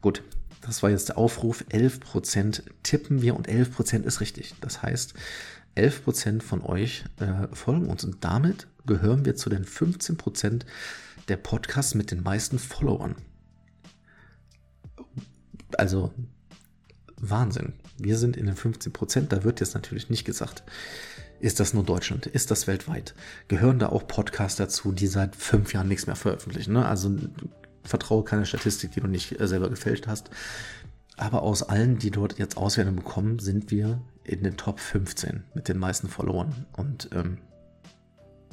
Gut, 0.00 0.22
das 0.62 0.82
war 0.82 0.90
jetzt 0.90 1.08
der 1.08 1.18
Aufruf. 1.18 1.64
11% 1.70 2.62
tippen 2.82 3.22
wir 3.22 3.36
und 3.36 3.48
11% 3.48 4.04
ist 4.04 4.20
richtig. 4.20 4.54
Das 4.60 4.82
heißt, 4.82 5.14
11% 5.76 6.42
von 6.42 6.62
euch 6.62 7.04
äh, 7.18 7.54
folgen 7.54 7.88
uns 7.88 8.04
und 8.04 8.24
damit 8.24 8.66
gehören 8.86 9.24
wir 9.24 9.36
zu 9.36 9.50
den 9.50 9.64
15% 9.64 10.62
der 11.28 11.36
Podcasts 11.36 11.94
mit 11.94 12.10
den 12.10 12.22
meisten 12.22 12.58
Followern. 12.58 13.14
Also 15.76 16.12
Wahnsinn. 17.16 17.74
Wir 17.98 18.16
sind 18.16 18.36
in 18.36 18.46
den 18.46 18.56
15%, 18.56 19.28
da 19.28 19.44
wird 19.44 19.60
jetzt 19.60 19.74
natürlich 19.74 20.08
nicht 20.08 20.24
gesagt, 20.24 20.62
ist 21.40 21.58
das 21.58 21.74
nur 21.74 21.84
Deutschland? 21.84 22.26
Ist 22.26 22.50
das 22.50 22.66
weltweit? 22.66 23.14
Gehören 23.48 23.78
da 23.78 23.88
auch 23.88 24.06
Podcasts 24.06 24.58
dazu, 24.58 24.92
die 24.92 25.06
seit 25.06 25.34
fünf 25.34 25.72
Jahren 25.72 25.88
nichts 25.88 26.06
mehr 26.06 26.16
veröffentlichen? 26.16 26.74
Ne? 26.74 26.86
Also 26.86 27.16
vertraue 27.82 28.24
keine 28.24 28.46
Statistik, 28.46 28.92
die 28.92 29.00
du 29.00 29.06
nicht 29.06 29.40
äh, 29.40 29.48
selber 29.48 29.70
gefälscht 29.70 30.06
hast. 30.06 30.30
Aber 31.16 31.42
aus 31.42 31.62
allen, 31.62 31.98
die 31.98 32.10
dort 32.10 32.38
jetzt 32.38 32.56
Auswertung 32.56 32.96
bekommen, 32.96 33.38
sind 33.38 33.70
wir 33.70 34.00
in 34.24 34.42
den 34.42 34.56
Top 34.56 34.80
15 34.80 35.44
mit 35.54 35.68
den 35.68 35.78
meisten 35.78 36.08
Followern. 36.08 36.66
Und 36.76 37.10
ähm, 37.14 37.38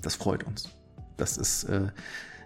das 0.01 0.15
freut 0.15 0.43
uns. 0.43 0.69
Das 1.17 1.37
ist 1.37 1.65
äh, 1.65 1.87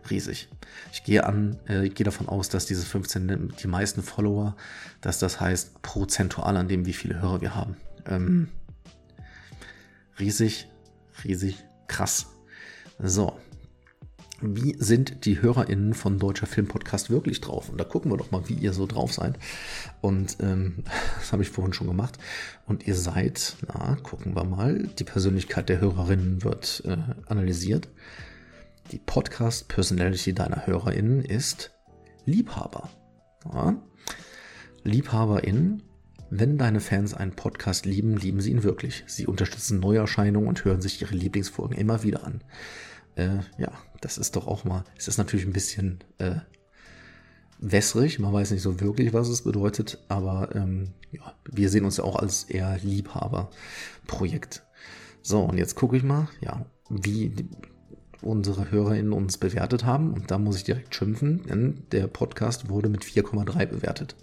riesig. 0.10 0.50
Ich 0.92 1.04
gehe 1.04 1.26
an, 1.26 1.58
äh, 1.68 1.86
ich 1.86 1.96
gehe 1.96 2.04
davon 2.04 2.28
aus, 2.28 2.50
dass 2.50 2.66
diese 2.66 2.86
15, 2.86 3.54
die 3.62 3.68
meisten 3.68 4.02
Follower, 4.02 4.56
dass 5.02 5.20
das 5.20 5.40
heißt 5.40 5.82
prozentual 5.82 6.58
an 6.58 6.68
dem, 6.68 6.86
wie 6.86 6.94
viele 6.94 7.22
Hörer 7.22 7.42
wir 7.42 7.56
haben. 7.56 7.78
Ähm, 8.08 8.50
riesig, 10.22 10.70
riesig 11.26 11.58
krass. 11.88 12.28
So. 13.00 13.38
Wie 14.44 14.76
sind 14.80 15.26
die 15.26 15.40
HörerInnen 15.40 15.94
von 15.94 16.18
Deutscher 16.18 16.48
Filmpodcast 16.48 17.12
wirklich 17.12 17.42
drauf? 17.42 17.70
Und 17.70 17.78
da 17.78 17.84
gucken 17.84 18.12
wir 18.12 18.18
doch 18.18 18.32
mal, 18.32 18.50
wie 18.50 18.56
ihr 18.56 18.74
so 18.74 18.88
drauf 18.88 19.14
seid. 19.14 19.38
Und 20.02 20.38
ähm, 20.40 20.84
das 21.20 21.32
habe 21.32 21.44
ich 21.44 21.50
vorhin 21.50 21.74
schon 21.74 21.86
gemacht. 21.86 22.18
Und 22.66 22.88
ihr 22.88 22.96
seid, 22.96 23.56
na, 23.68 23.98
gucken 24.02 24.36
wir 24.36 24.44
mal, 24.44 24.88
die 24.98 25.04
Persönlichkeit 25.04 25.70
der 25.70 25.80
HörerInnen 25.80 26.44
wird 26.44 26.82
äh, 26.86 26.98
analysiert. 27.28 27.90
Die 28.92 28.98
Podcast-Personality 28.98 30.34
deiner 30.34 30.66
HörerInnen 30.66 31.24
ist 31.24 31.72
Liebhaber. 32.26 32.90
Ja. 33.54 33.76
LiebhaberInnen 34.84 35.84
wenn 36.32 36.58
deine 36.58 36.80
Fans 36.80 37.14
einen 37.14 37.34
Podcast 37.34 37.86
lieben, 37.86 38.16
lieben 38.16 38.40
sie 38.40 38.52
ihn 38.52 38.64
wirklich. 38.64 39.04
Sie 39.06 39.28
unterstützen 39.28 39.82
Neuerscheinungen 39.82 40.48
und 40.48 40.64
hören 40.64 40.82
sich 40.82 41.02
ihre 41.02 41.14
Lieblingsfolgen 41.14 41.78
immer 41.78 42.04
wieder 42.04 42.24
an. 42.24 42.42
Äh, 43.16 43.40
ja, 43.58 43.74
das 44.00 44.18
ist 44.18 44.38
doch 44.38 44.48
auch 44.48 44.64
mal, 44.64 44.86
es 44.98 45.10
ist 45.10 45.18
natürlich 45.18 45.46
ein 45.46 45.52
bisschen 45.52 46.00
äh, 46.20 46.38
wässrig, 47.60 48.18
man 48.18 48.32
weiß 48.32 48.52
nicht 48.52 48.62
so 48.62 48.80
wirklich, 48.80 49.12
was 49.12 49.28
es 49.28 49.44
bedeutet, 49.44 50.00
aber 50.08 50.56
ähm, 50.56 50.94
ja, 51.12 51.36
wir 51.52 51.70
sehen 51.70 51.84
uns 51.84 51.98
ja 51.98 52.06
auch 52.06 52.16
als 52.16 52.46
eher 52.46 52.80
Liebhaberprojekt. 52.82 54.64
So, 55.22 55.42
und 55.42 55.58
jetzt 55.58 55.76
gucke 55.76 55.98
ich 55.98 56.04
mal, 56.04 56.30
ja, 56.40 56.66
wie 56.90 57.34
unsere 58.22 58.72
HörerInnen 58.72 59.12
uns 59.12 59.38
bewertet 59.38 59.84
haben. 59.86 60.14
Und 60.14 60.32
da 60.32 60.38
muss 60.38 60.56
ich 60.56 60.64
direkt 60.64 60.96
schimpfen, 60.96 61.44
denn 61.48 61.84
der 61.92 62.08
Podcast 62.08 62.70
wurde 62.70 62.88
mit 62.88 63.04
4,3 63.04 63.66
bewertet. 63.66 64.16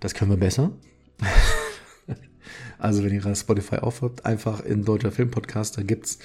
Das 0.00 0.14
können 0.14 0.30
wir 0.30 0.38
besser. 0.38 0.72
also 2.78 3.04
wenn 3.04 3.12
ihr 3.12 3.34
Spotify 3.34 3.76
aufhabt, 3.76 4.24
einfach 4.24 4.60
in 4.60 4.84
Deutscher 4.84 5.12
Filmpodcast, 5.12 5.78
da 5.78 5.82
gibt's 5.82 6.18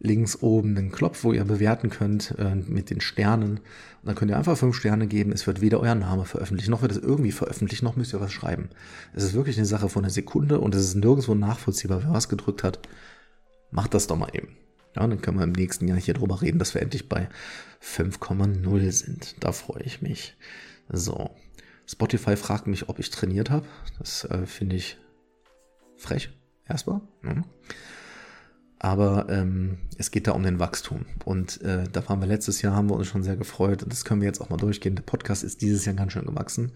links 0.00 0.42
oben 0.42 0.76
einen 0.76 0.92
Knopf, 0.92 1.24
wo 1.24 1.32
ihr 1.32 1.44
bewerten 1.44 1.90
könnt 1.90 2.34
äh, 2.38 2.54
mit 2.54 2.90
den 2.90 3.00
Sternen. 3.00 3.58
Und 3.58 3.60
dann 4.04 4.14
könnt 4.14 4.30
ihr 4.30 4.36
einfach 4.36 4.56
fünf 4.56 4.76
Sterne 4.76 5.06
geben. 5.06 5.32
Es 5.32 5.46
wird 5.46 5.60
weder 5.60 5.80
euer 5.80 5.94
Name 5.94 6.24
veröffentlicht, 6.24 6.70
noch 6.70 6.82
wird 6.82 6.92
es 6.92 6.98
irgendwie 6.98 7.32
veröffentlicht, 7.32 7.82
noch 7.82 7.96
müsst 7.96 8.12
ihr 8.12 8.20
was 8.20 8.32
schreiben. 8.32 8.70
Es 9.14 9.24
ist 9.24 9.34
wirklich 9.34 9.56
eine 9.56 9.66
Sache 9.66 9.88
von 9.88 10.04
einer 10.04 10.10
Sekunde 10.10 10.60
und 10.60 10.74
es 10.74 10.84
ist 10.84 10.94
nirgendwo 10.94 11.34
nachvollziehbar, 11.34 12.02
wer 12.04 12.12
was 12.12 12.28
gedrückt 12.28 12.62
hat. 12.62 12.80
Macht 13.70 13.94
das 13.94 14.06
doch 14.06 14.16
mal 14.16 14.30
eben. 14.32 14.56
Ja, 14.96 15.06
dann 15.06 15.20
können 15.20 15.38
wir 15.38 15.44
im 15.44 15.52
nächsten 15.52 15.86
Jahr 15.86 15.98
hier 15.98 16.14
drüber 16.14 16.40
reden, 16.42 16.58
dass 16.58 16.74
wir 16.74 16.82
endlich 16.82 17.08
bei 17.08 17.28
5,0 17.82 18.90
sind. 18.92 19.36
Da 19.40 19.52
freue 19.52 19.82
ich 19.82 20.00
mich. 20.00 20.36
So, 20.90 21.30
Spotify 21.90 22.36
fragt 22.36 22.66
mich, 22.66 22.88
ob 22.88 22.98
ich 22.98 23.10
trainiert 23.10 23.50
habe. 23.50 23.66
Das 23.98 24.24
äh, 24.24 24.46
finde 24.46 24.76
ich 24.76 24.98
frech, 25.96 26.30
erstmal. 26.68 27.00
Mhm. 27.22 27.44
Aber 28.78 29.26
ähm, 29.28 29.78
es 29.96 30.10
geht 30.10 30.28
da 30.28 30.32
um 30.32 30.42
den 30.42 30.60
Wachstum. 30.60 31.06
Und 31.24 31.60
äh, 31.62 31.84
da 31.90 32.08
waren 32.08 32.20
wir 32.20 32.28
letztes 32.28 32.62
Jahr, 32.62 32.76
haben 32.76 32.90
wir 32.90 32.96
uns 32.96 33.08
schon 33.08 33.24
sehr 33.24 33.36
gefreut. 33.36 33.82
Und 33.82 33.92
das 33.92 34.04
können 34.04 34.20
wir 34.20 34.28
jetzt 34.28 34.40
auch 34.40 34.50
mal 34.50 34.56
durchgehen. 34.56 34.94
Der 34.94 35.02
Podcast 35.02 35.42
ist 35.42 35.62
dieses 35.62 35.84
Jahr 35.84 35.96
ganz 35.96 36.12
schön 36.12 36.26
gewachsen. 36.26 36.72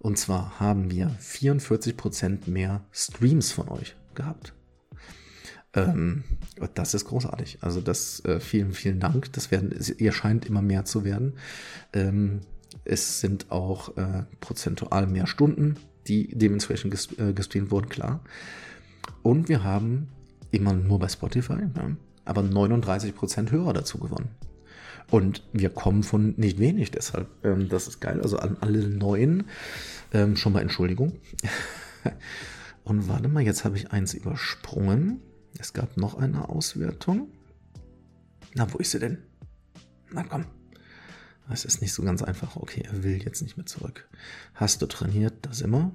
Und 0.00 0.18
zwar 0.18 0.58
haben 0.58 0.90
wir 0.90 1.14
44% 1.20 2.50
mehr 2.50 2.82
Streams 2.90 3.52
von 3.52 3.68
euch 3.68 3.94
gehabt. 4.14 4.52
Ähm, 5.74 6.24
das 6.74 6.94
ist 6.94 7.04
großartig. 7.04 7.58
Also 7.60 7.80
das 7.80 8.24
äh, 8.24 8.40
vielen, 8.40 8.72
vielen 8.72 8.98
Dank. 8.98 9.32
Das 9.34 9.50
werden, 9.50 9.78
ihr 9.98 10.12
scheint 10.12 10.46
immer 10.46 10.62
mehr 10.62 10.84
zu 10.84 11.04
werden. 11.04 11.34
Ähm, 11.92 12.40
es 12.84 13.20
sind 13.20 13.50
auch 13.50 13.96
äh, 13.96 14.24
prozentual 14.40 15.06
mehr 15.06 15.26
Stunden, 15.26 15.76
die 16.06 16.28
dementsprechend 16.36 16.90
ges 16.90 17.16
äh, 17.18 17.32
gestreamt 17.32 17.70
wurden, 17.70 17.88
klar. 17.88 18.20
Und 19.22 19.48
wir 19.48 19.62
haben 19.62 20.08
immer 20.50 20.72
nur 20.72 20.98
bei 20.98 21.08
Spotify, 21.08 21.58
ja, 21.76 21.96
aber 22.24 22.42
39% 22.42 23.50
Hörer 23.50 23.72
dazu 23.72 23.98
gewonnen. 23.98 24.30
Und 25.10 25.42
wir 25.52 25.70
kommen 25.70 26.02
von 26.02 26.34
nicht 26.36 26.58
wenig, 26.58 26.90
deshalb, 26.90 27.28
ähm, 27.44 27.68
das 27.68 27.86
ist 27.86 28.00
geil. 28.00 28.20
Also 28.22 28.38
an 28.38 28.56
alle 28.60 28.88
neuen, 28.88 29.44
ähm, 30.12 30.36
schon 30.36 30.52
mal 30.52 30.60
Entschuldigung. 30.60 31.12
Und 32.84 33.08
warte 33.08 33.28
mal, 33.28 33.42
jetzt 33.42 33.64
habe 33.64 33.76
ich 33.76 33.92
eins 33.92 34.14
übersprungen. 34.14 35.20
Es 35.58 35.72
gab 35.72 35.96
noch 35.96 36.16
eine 36.16 36.48
Auswertung. 36.48 37.28
Na, 38.54 38.72
wo 38.72 38.78
ist 38.78 38.92
sie 38.92 38.98
denn? 38.98 39.18
Na 40.10 40.24
komm. 40.24 40.46
Es 41.52 41.64
ist 41.64 41.80
nicht 41.82 41.92
so 41.92 42.02
ganz 42.02 42.22
einfach. 42.22 42.56
Okay, 42.56 42.82
er 42.90 43.02
will 43.02 43.22
jetzt 43.22 43.42
nicht 43.42 43.56
mehr 43.56 43.66
zurück. 43.66 44.08
Hast 44.54 44.82
du 44.82 44.86
trainiert? 44.86 45.34
Das 45.42 45.60
immer? 45.60 45.92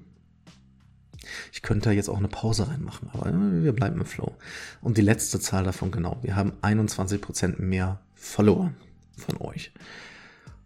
Ich 1.51 1.61
könnte 1.61 1.89
da 1.89 1.91
jetzt 1.91 2.09
auch 2.09 2.17
eine 2.17 2.27
Pause 2.27 2.67
reinmachen, 2.67 3.09
aber 3.11 3.31
wir 3.63 3.73
bleiben 3.73 3.99
im 3.99 4.05
Flow. 4.05 4.35
Und 4.81 4.97
die 4.97 5.01
letzte 5.01 5.39
Zahl 5.39 5.63
davon 5.63 5.91
genau. 5.91 6.19
Wir 6.21 6.35
haben 6.35 6.53
21% 6.61 7.61
mehr 7.61 7.99
Follower 8.13 8.71
von 9.17 9.37
euch. 9.37 9.73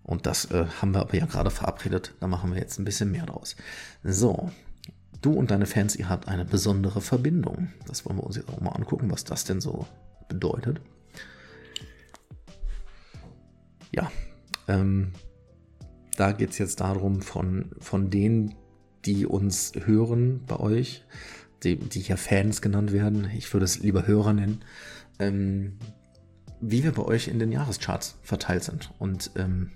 Und 0.04 0.25
das 0.25 0.51
äh, 0.51 0.65
haben 0.82 0.93
wir 0.93 1.01
aber 1.01 1.15
ja 1.15 1.25
gerade 1.25 1.51
verabredet. 1.51 2.13
Da 2.19 2.27
machen 2.27 2.54
wir 2.54 2.60
jetzt 2.60 2.80
ein 2.80 2.86
bisschen 2.86 3.12
mehr 3.12 3.25
draus. 3.25 3.56
So. 4.04 4.51
Du 5.21 5.34
und 5.34 5.51
deine 5.51 5.67
Fans, 5.67 5.95
ihr 5.95 6.10
habt 6.10 6.27
eine 6.27 6.45
besondere 6.45 6.99
Verbindung. 6.99 7.71
Das 7.88 8.06
wollen 8.06 8.17
wir 8.17 8.23
uns 8.23 8.38
jetzt 8.38 8.49
auch 8.49 8.60
mal 8.60 8.71
angucken, 8.71 9.12
was 9.12 9.23
das 9.23 9.45
denn 9.45 9.62
so 9.62 9.88
bedeutet. 10.27 10.82
Ja, 13.91 14.12
ähm, 14.67 15.12
da 16.17 16.32
geht 16.32 16.52
es 16.52 16.58
jetzt 16.58 16.82
darum, 16.82 17.21
von, 17.21 17.71
von 17.80 18.10
denen, 18.10 18.56
die 19.06 19.26
uns 19.26 19.74
hören 19.86 20.43
bei 20.45 20.60
euch, 20.60 21.04
die, 21.63 21.78
die 21.78 22.00
hier 22.00 22.17
Fans 22.17 22.62
genannt 22.62 22.91
werden, 22.91 23.30
ich 23.36 23.52
würde 23.54 23.65
es 23.65 23.80
lieber 23.80 24.08
Hörer 24.08 24.34
nennen, 24.34 24.63
ähm, 25.19 25.78
wie 26.60 26.84
wir 26.84 26.91
bei 26.91 27.04
euch 27.04 27.28
in 27.28 27.39
den 27.39 27.52
Jahrescharts 27.52 28.19
verteilt 28.21 28.63
sind. 28.63 28.91
Und 29.00 29.32
ähm, 29.36 29.71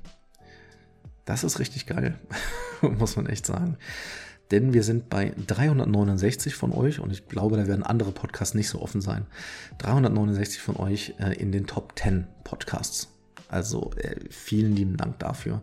das 1.25 1.43
ist 1.43 1.59
richtig 1.59 1.87
geil, 1.87 2.19
muss 2.81 3.15
man 3.15 3.25
echt 3.25 3.45
sagen. 3.45 3.77
Denn 4.51 4.73
wir 4.73 4.83
sind 4.83 5.09
bei 5.09 5.33
369 5.47 6.53
von 6.53 6.71
euch 6.71 6.99
und 6.99 7.11
ich 7.11 7.27
glaube, 7.27 7.57
da 7.57 7.65
werden 7.65 7.83
andere 7.83 8.11
Podcasts 8.11 8.53
nicht 8.53 8.69
so 8.69 8.79
offen 8.81 9.01
sein. 9.01 9.25
369 9.79 10.61
von 10.61 10.75
euch 10.75 11.15
äh, 11.19 11.33
in 11.33 11.51
den 11.51 11.65
Top 11.65 11.97
10 11.97 12.27
Podcasts. 12.43 13.14
Also 13.55 13.91
äh, 13.95 14.17
vielen 14.29 14.75
lieben 14.75 14.97
Dank 14.97 15.17
dafür. 15.19 15.61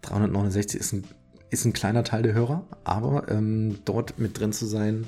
369 0.00 0.80
ist 0.80 0.92
ein, 0.94 1.04
ist 1.50 1.66
ein 1.66 1.74
kleiner 1.74 2.02
Teil 2.02 2.22
der 2.22 2.32
Hörer, 2.32 2.64
aber 2.82 3.28
ähm, 3.28 3.78
dort 3.84 4.18
mit 4.18 4.40
drin 4.40 4.54
zu 4.54 4.64
sein, 4.64 5.06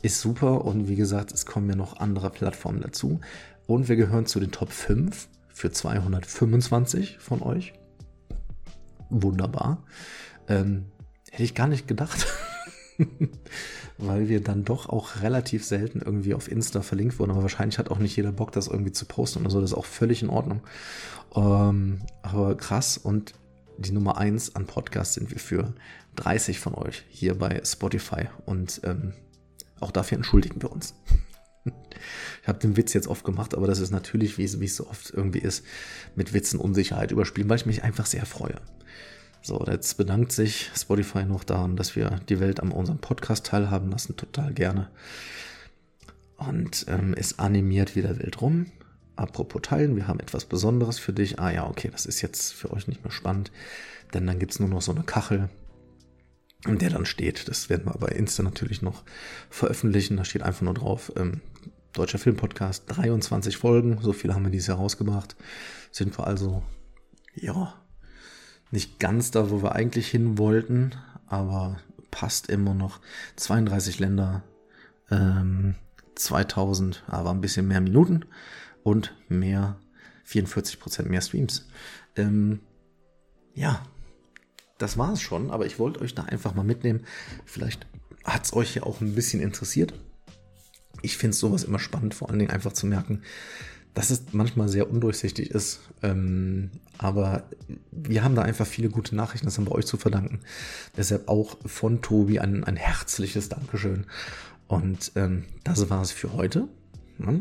ist 0.00 0.20
super. 0.20 0.64
Und 0.64 0.86
wie 0.86 0.94
gesagt, 0.94 1.32
es 1.32 1.46
kommen 1.46 1.68
ja 1.68 1.74
noch 1.74 1.98
andere 1.98 2.30
Plattformen 2.30 2.80
dazu. 2.80 3.20
Und 3.66 3.88
wir 3.88 3.96
gehören 3.96 4.26
zu 4.26 4.38
den 4.38 4.52
Top 4.52 4.70
5 4.70 5.28
für 5.48 5.72
225 5.72 7.18
von 7.18 7.42
euch. 7.42 7.72
Wunderbar. 9.10 9.82
Ähm, 10.48 10.86
hätte 11.32 11.42
ich 11.42 11.56
gar 11.56 11.66
nicht 11.66 11.88
gedacht. 11.88 12.28
weil 13.98 14.28
wir 14.28 14.40
dann 14.40 14.64
doch 14.64 14.88
auch 14.88 15.22
relativ 15.22 15.64
selten 15.64 16.00
irgendwie 16.00 16.34
auf 16.34 16.50
Insta 16.50 16.82
verlinkt 16.82 17.18
wurden. 17.18 17.30
Aber 17.30 17.42
wahrscheinlich 17.42 17.78
hat 17.78 17.90
auch 17.90 17.98
nicht 17.98 18.16
jeder 18.16 18.32
Bock, 18.32 18.52
das 18.52 18.68
irgendwie 18.68 18.92
zu 18.92 19.06
posten 19.06 19.40
oder 19.40 19.50
so. 19.50 19.60
Das 19.60 19.70
ist 19.70 19.76
auch 19.76 19.84
völlig 19.84 20.22
in 20.22 20.30
Ordnung. 20.30 20.60
Ähm, 21.34 22.00
aber 22.22 22.56
krass. 22.56 22.98
Und 22.98 23.34
die 23.78 23.92
Nummer 23.92 24.18
eins 24.18 24.54
an 24.54 24.66
Podcasts 24.66 25.14
sind 25.14 25.30
wir 25.30 25.38
für 25.38 25.74
30 26.16 26.58
von 26.58 26.74
euch 26.74 27.04
hier 27.08 27.38
bei 27.38 27.60
Spotify. 27.64 28.28
Und 28.46 28.80
ähm, 28.84 29.12
auch 29.80 29.90
dafür 29.90 30.16
entschuldigen 30.16 30.62
wir 30.62 30.72
uns. 30.72 30.94
Ich 32.42 32.48
habe 32.48 32.58
den 32.58 32.78
Witz 32.78 32.94
jetzt 32.94 33.06
oft 33.06 33.22
gemacht, 33.22 33.54
aber 33.54 33.66
das 33.66 33.80
ist 33.80 33.90
natürlich, 33.90 34.38
wie 34.38 34.44
es 34.44 34.76
so 34.76 34.86
oft 34.86 35.10
irgendwie 35.10 35.40
ist, 35.40 35.62
mit 36.16 36.32
Witzen 36.32 36.58
Unsicherheit 36.58 37.12
überspielen, 37.12 37.50
weil 37.50 37.58
ich 37.58 37.66
mich 37.66 37.82
einfach 37.82 38.06
sehr 38.06 38.24
freue. 38.24 38.56
So, 39.42 39.64
jetzt 39.66 39.96
bedankt 39.96 40.32
sich 40.32 40.70
Spotify 40.76 41.24
noch 41.24 41.44
daran, 41.44 41.76
dass 41.76 41.96
wir 41.96 42.20
die 42.28 42.40
Welt 42.40 42.60
an 42.60 42.72
unserem 42.72 42.98
Podcast 42.98 43.46
teilhaben 43.46 43.90
lassen, 43.90 44.16
total 44.16 44.52
gerne. 44.52 44.90
Und 46.36 46.86
ähm, 46.88 47.14
es 47.16 47.38
animiert 47.38 47.96
wieder 47.96 48.18
wild 48.18 48.40
rum. 48.42 48.66
Apropos 49.16 49.62
teilen, 49.62 49.96
wir 49.96 50.06
haben 50.06 50.20
etwas 50.20 50.44
Besonderes 50.44 50.98
für 50.98 51.12
dich. 51.12 51.38
Ah 51.38 51.50
ja, 51.50 51.66
okay, 51.66 51.88
das 51.90 52.06
ist 52.06 52.20
jetzt 52.20 52.52
für 52.52 52.72
euch 52.72 52.86
nicht 52.86 53.02
mehr 53.04 53.12
spannend, 53.12 53.50
denn 54.14 54.26
dann 54.26 54.38
gibt 54.38 54.52
es 54.52 54.60
nur 54.60 54.68
noch 54.68 54.82
so 54.82 54.92
eine 54.92 55.04
Kachel, 55.04 55.48
in 56.66 56.78
der 56.78 56.90
dann 56.90 57.06
steht. 57.06 57.48
Das 57.48 57.68
werden 57.70 57.86
wir 57.86 57.98
bei 57.98 58.08
Insta 58.08 58.42
natürlich 58.42 58.82
noch 58.82 59.04
veröffentlichen. 59.48 60.16
Da 60.16 60.24
steht 60.24 60.42
einfach 60.42 60.62
nur 60.62 60.74
drauf, 60.74 61.12
ähm, 61.16 61.40
Deutscher 61.92 62.18
Filmpodcast, 62.18 62.84
23 62.86 63.56
Folgen, 63.56 63.98
so 64.00 64.12
viele 64.12 64.34
haben 64.34 64.44
wir 64.44 64.50
dieses 64.50 64.68
Jahr 64.68 64.76
rausgebracht. 64.76 65.34
Sind 65.90 66.16
wir 66.16 66.26
also, 66.26 66.62
ja, 67.34 67.74
nicht 68.70 68.98
ganz 68.98 69.30
da, 69.30 69.50
wo 69.50 69.62
wir 69.62 69.74
eigentlich 69.74 70.08
hin 70.08 70.38
wollten, 70.38 70.92
aber 71.26 71.78
passt 72.10 72.48
immer 72.48 72.74
noch. 72.74 73.00
32 73.36 73.98
Länder, 73.98 74.42
ähm, 75.10 75.74
2000, 76.14 77.04
aber 77.06 77.30
ein 77.30 77.40
bisschen 77.40 77.68
mehr 77.68 77.80
Minuten 77.80 78.24
und 78.82 79.14
mehr 79.28 79.78
44% 80.26 81.08
mehr 81.08 81.20
Streams. 81.20 81.68
Ähm, 82.16 82.60
ja, 83.54 83.82
das 84.78 84.96
war 84.96 85.12
es 85.12 85.20
schon, 85.20 85.50
aber 85.50 85.66
ich 85.66 85.78
wollte 85.78 86.00
euch 86.00 86.14
da 86.14 86.24
einfach 86.24 86.54
mal 86.54 86.64
mitnehmen. 86.64 87.04
Vielleicht 87.44 87.86
hat 88.24 88.44
es 88.44 88.52
euch 88.52 88.74
ja 88.74 88.84
auch 88.84 89.00
ein 89.00 89.14
bisschen 89.14 89.40
interessiert. 89.40 89.94
Ich 91.02 91.16
finde 91.16 91.36
sowas 91.36 91.64
immer 91.64 91.78
spannend, 91.78 92.14
vor 92.14 92.28
allen 92.30 92.38
Dingen 92.38 92.50
einfach 92.50 92.72
zu 92.72 92.86
merken, 92.86 93.22
dass 93.94 94.10
es 94.10 94.24
manchmal 94.32 94.68
sehr 94.68 94.90
undurchsichtig 94.90 95.50
ist. 95.50 95.80
Ähm, 96.02 96.70
aber 96.98 97.44
wir 97.90 98.22
haben 98.22 98.34
da 98.34 98.42
einfach 98.42 98.66
viele 98.66 98.88
gute 98.88 99.16
Nachrichten, 99.16 99.46
das 99.46 99.58
haben 99.58 99.66
wir 99.66 99.72
euch 99.72 99.86
zu 99.86 99.96
verdanken. 99.96 100.40
Deshalb 100.96 101.28
auch 101.28 101.56
von 101.66 102.02
Tobi 102.02 102.38
ein, 102.38 102.64
ein 102.64 102.76
herzliches 102.76 103.48
Dankeschön. 103.48 104.06
Und 104.68 105.12
ähm, 105.16 105.44
das 105.64 105.90
war 105.90 106.02
es 106.02 106.12
für 106.12 106.32
heute. 106.32 106.68
Ja. 107.18 107.34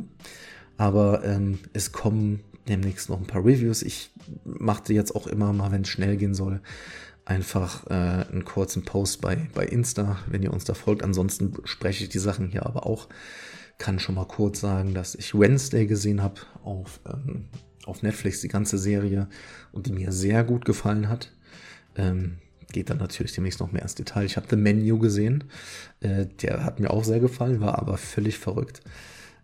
Aber 0.77 1.23
ähm, 1.23 1.59
es 1.73 1.91
kommen 1.91 2.39
demnächst 2.67 3.09
noch 3.09 3.19
ein 3.19 3.27
paar 3.27 3.45
Reviews. 3.45 3.81
Ich 3.81 4.12
machte 4.45 4.93
jetzt 4.93 5.15
auch 5.15 5.27
immer 5.27 5.53
mal, 5.53 5.71
wenn 5.71 5.81
es 5.81 5.89
schnell 5.89 6.17
gehen 6.17 6.33
soll, 6.33 6.62
einfach 7.25 7.85
äh, 7.88 7.93
einen 7.93 8.45
kurzen 8.45 8.83
Post 8.83 9.21
bei, 9.21 9.47
bei 9.53 9.65
Insta, 9.65 10.17
wenn 10.27 10.41
ihr 10.41 10.53
uns 10.53 10.63
da 10.63 10.73
folgt. 10.73 11.03
Ansonsten 11.03 11.53
spreche 11.65 12.03
ich 12.03 12.09
die 12.09 12.19
Sachen 12.19 12.49
hier 12.49 12.65
aber 12.65 12.85
auch. 12.85 13.07
Kann 13.79 13.97
schon 13.97 14.15
mal 14.15 14.27
kurz 14.27 14.59
sagen, 14.59 14.93
dass 14.93 15.15
ich 15.15 15.33
Wednesday 15.33 15.87
gesehen 15.87 16.21
habe 16.21 16.41
auf, 16.63 16.99
ähm, 17.11 17.45
auf 17.85 18.03
Netflix, 18.03 18.41
die 18.41 18.47
ganze 18.47 18.77
Serie, 18.77 19.27
und 19.71 19.87
die 19.87 19.91
mir 19.91 20.11
sehr 20.11 20.43
gut 20.43 20.65
gefallen 20.65 21.09
hat. 21.09 21.31
Ähm, 21.95 22.37
geht 22.71 22.91
dann 22.91 22.97
natürlich 22.97 23.33
demnächst 23.33 23.59
noch 23.59 23.71
mehr 23.71 23.81
ins 23.81 23.95
Detail. 23.95 24.25
Ich 24.25 24.37
habe 24.37 24.45
The 24.47 24.55
Menu 24.55 24.99
gesehen. 24.99 25.45
Äh, 26.01 26.27
der 26.27 26.63
hat 26.63 26.79
mir 26.79 26.91
auch 26.91 27.03
sehr 27.03 27.19
gefallen, 27.19 27.61
war 27.61 27.79
aber 27.79 27.97
völlig 27.97 28.37
verrückt. 28.37 28.81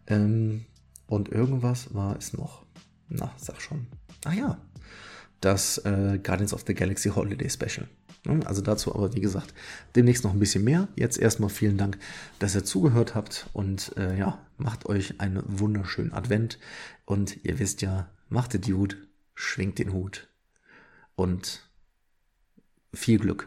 Ähm, 0.05 0.65
und 1.07 1.29
irgendwas 1.29 1.93
war 1.93 2.15
es 2.17 2.33
noch. 2.33 2.63
Na, 3.09 3.33
sag 3.37 3.61
schon. 3.61 3.87
Ah 4.25 4.33
ja, 4.33 4.57
das 5.41 5.77
äh, 5.79 6.19
Guardians 6.21 6.53
of 6.53 6.63
the 6.67 6.73
Galaxy 6.73 7.09
Holiday 7.09 7.49
Special. 7.49 7.87
Also 8.45 8.61
dazu 8.61 8.93
aber, 8.93 9.13
wie 9.13 9.21
gesagt, 9.21 9.53
demnächst 9.95 10.23
noch 10.23 10.33
ein 10.33 10.39
bisschen 10.39 10.63
mehr. 10.63 10.87
Jetzt 10.95 11.17
erstmal 11.17 11.49
vielen 11.49 11.77
Dank, 11.77 11.97
dass 12.39 12.55
ihr 12.55 12.63
zugehört 12.63 13.15
habt 13.15 13.47
und 13.53 13.95
äh, 13.97 14.17
ja, 14.17 14.39
macht 14.57 14.85
euch 14.85 15.19
einen 15.19 15.43
wunderschönen 15.45 16.13
Advent. 16.13 16.59
Und 17.05 17.43
ihr 17.43 17.59
wisst 17.59 17.81
ja, 17.81 18.09
macht 18.29 18.53
den 18.53 18.61
Dude, 18.61 18.97
schwingt 19.35 19.79
den 19.79 19.93
Hut 19.93 20.27
und 21.15 21.61
viel 22.93 23.19
Glück. 23.19 23.45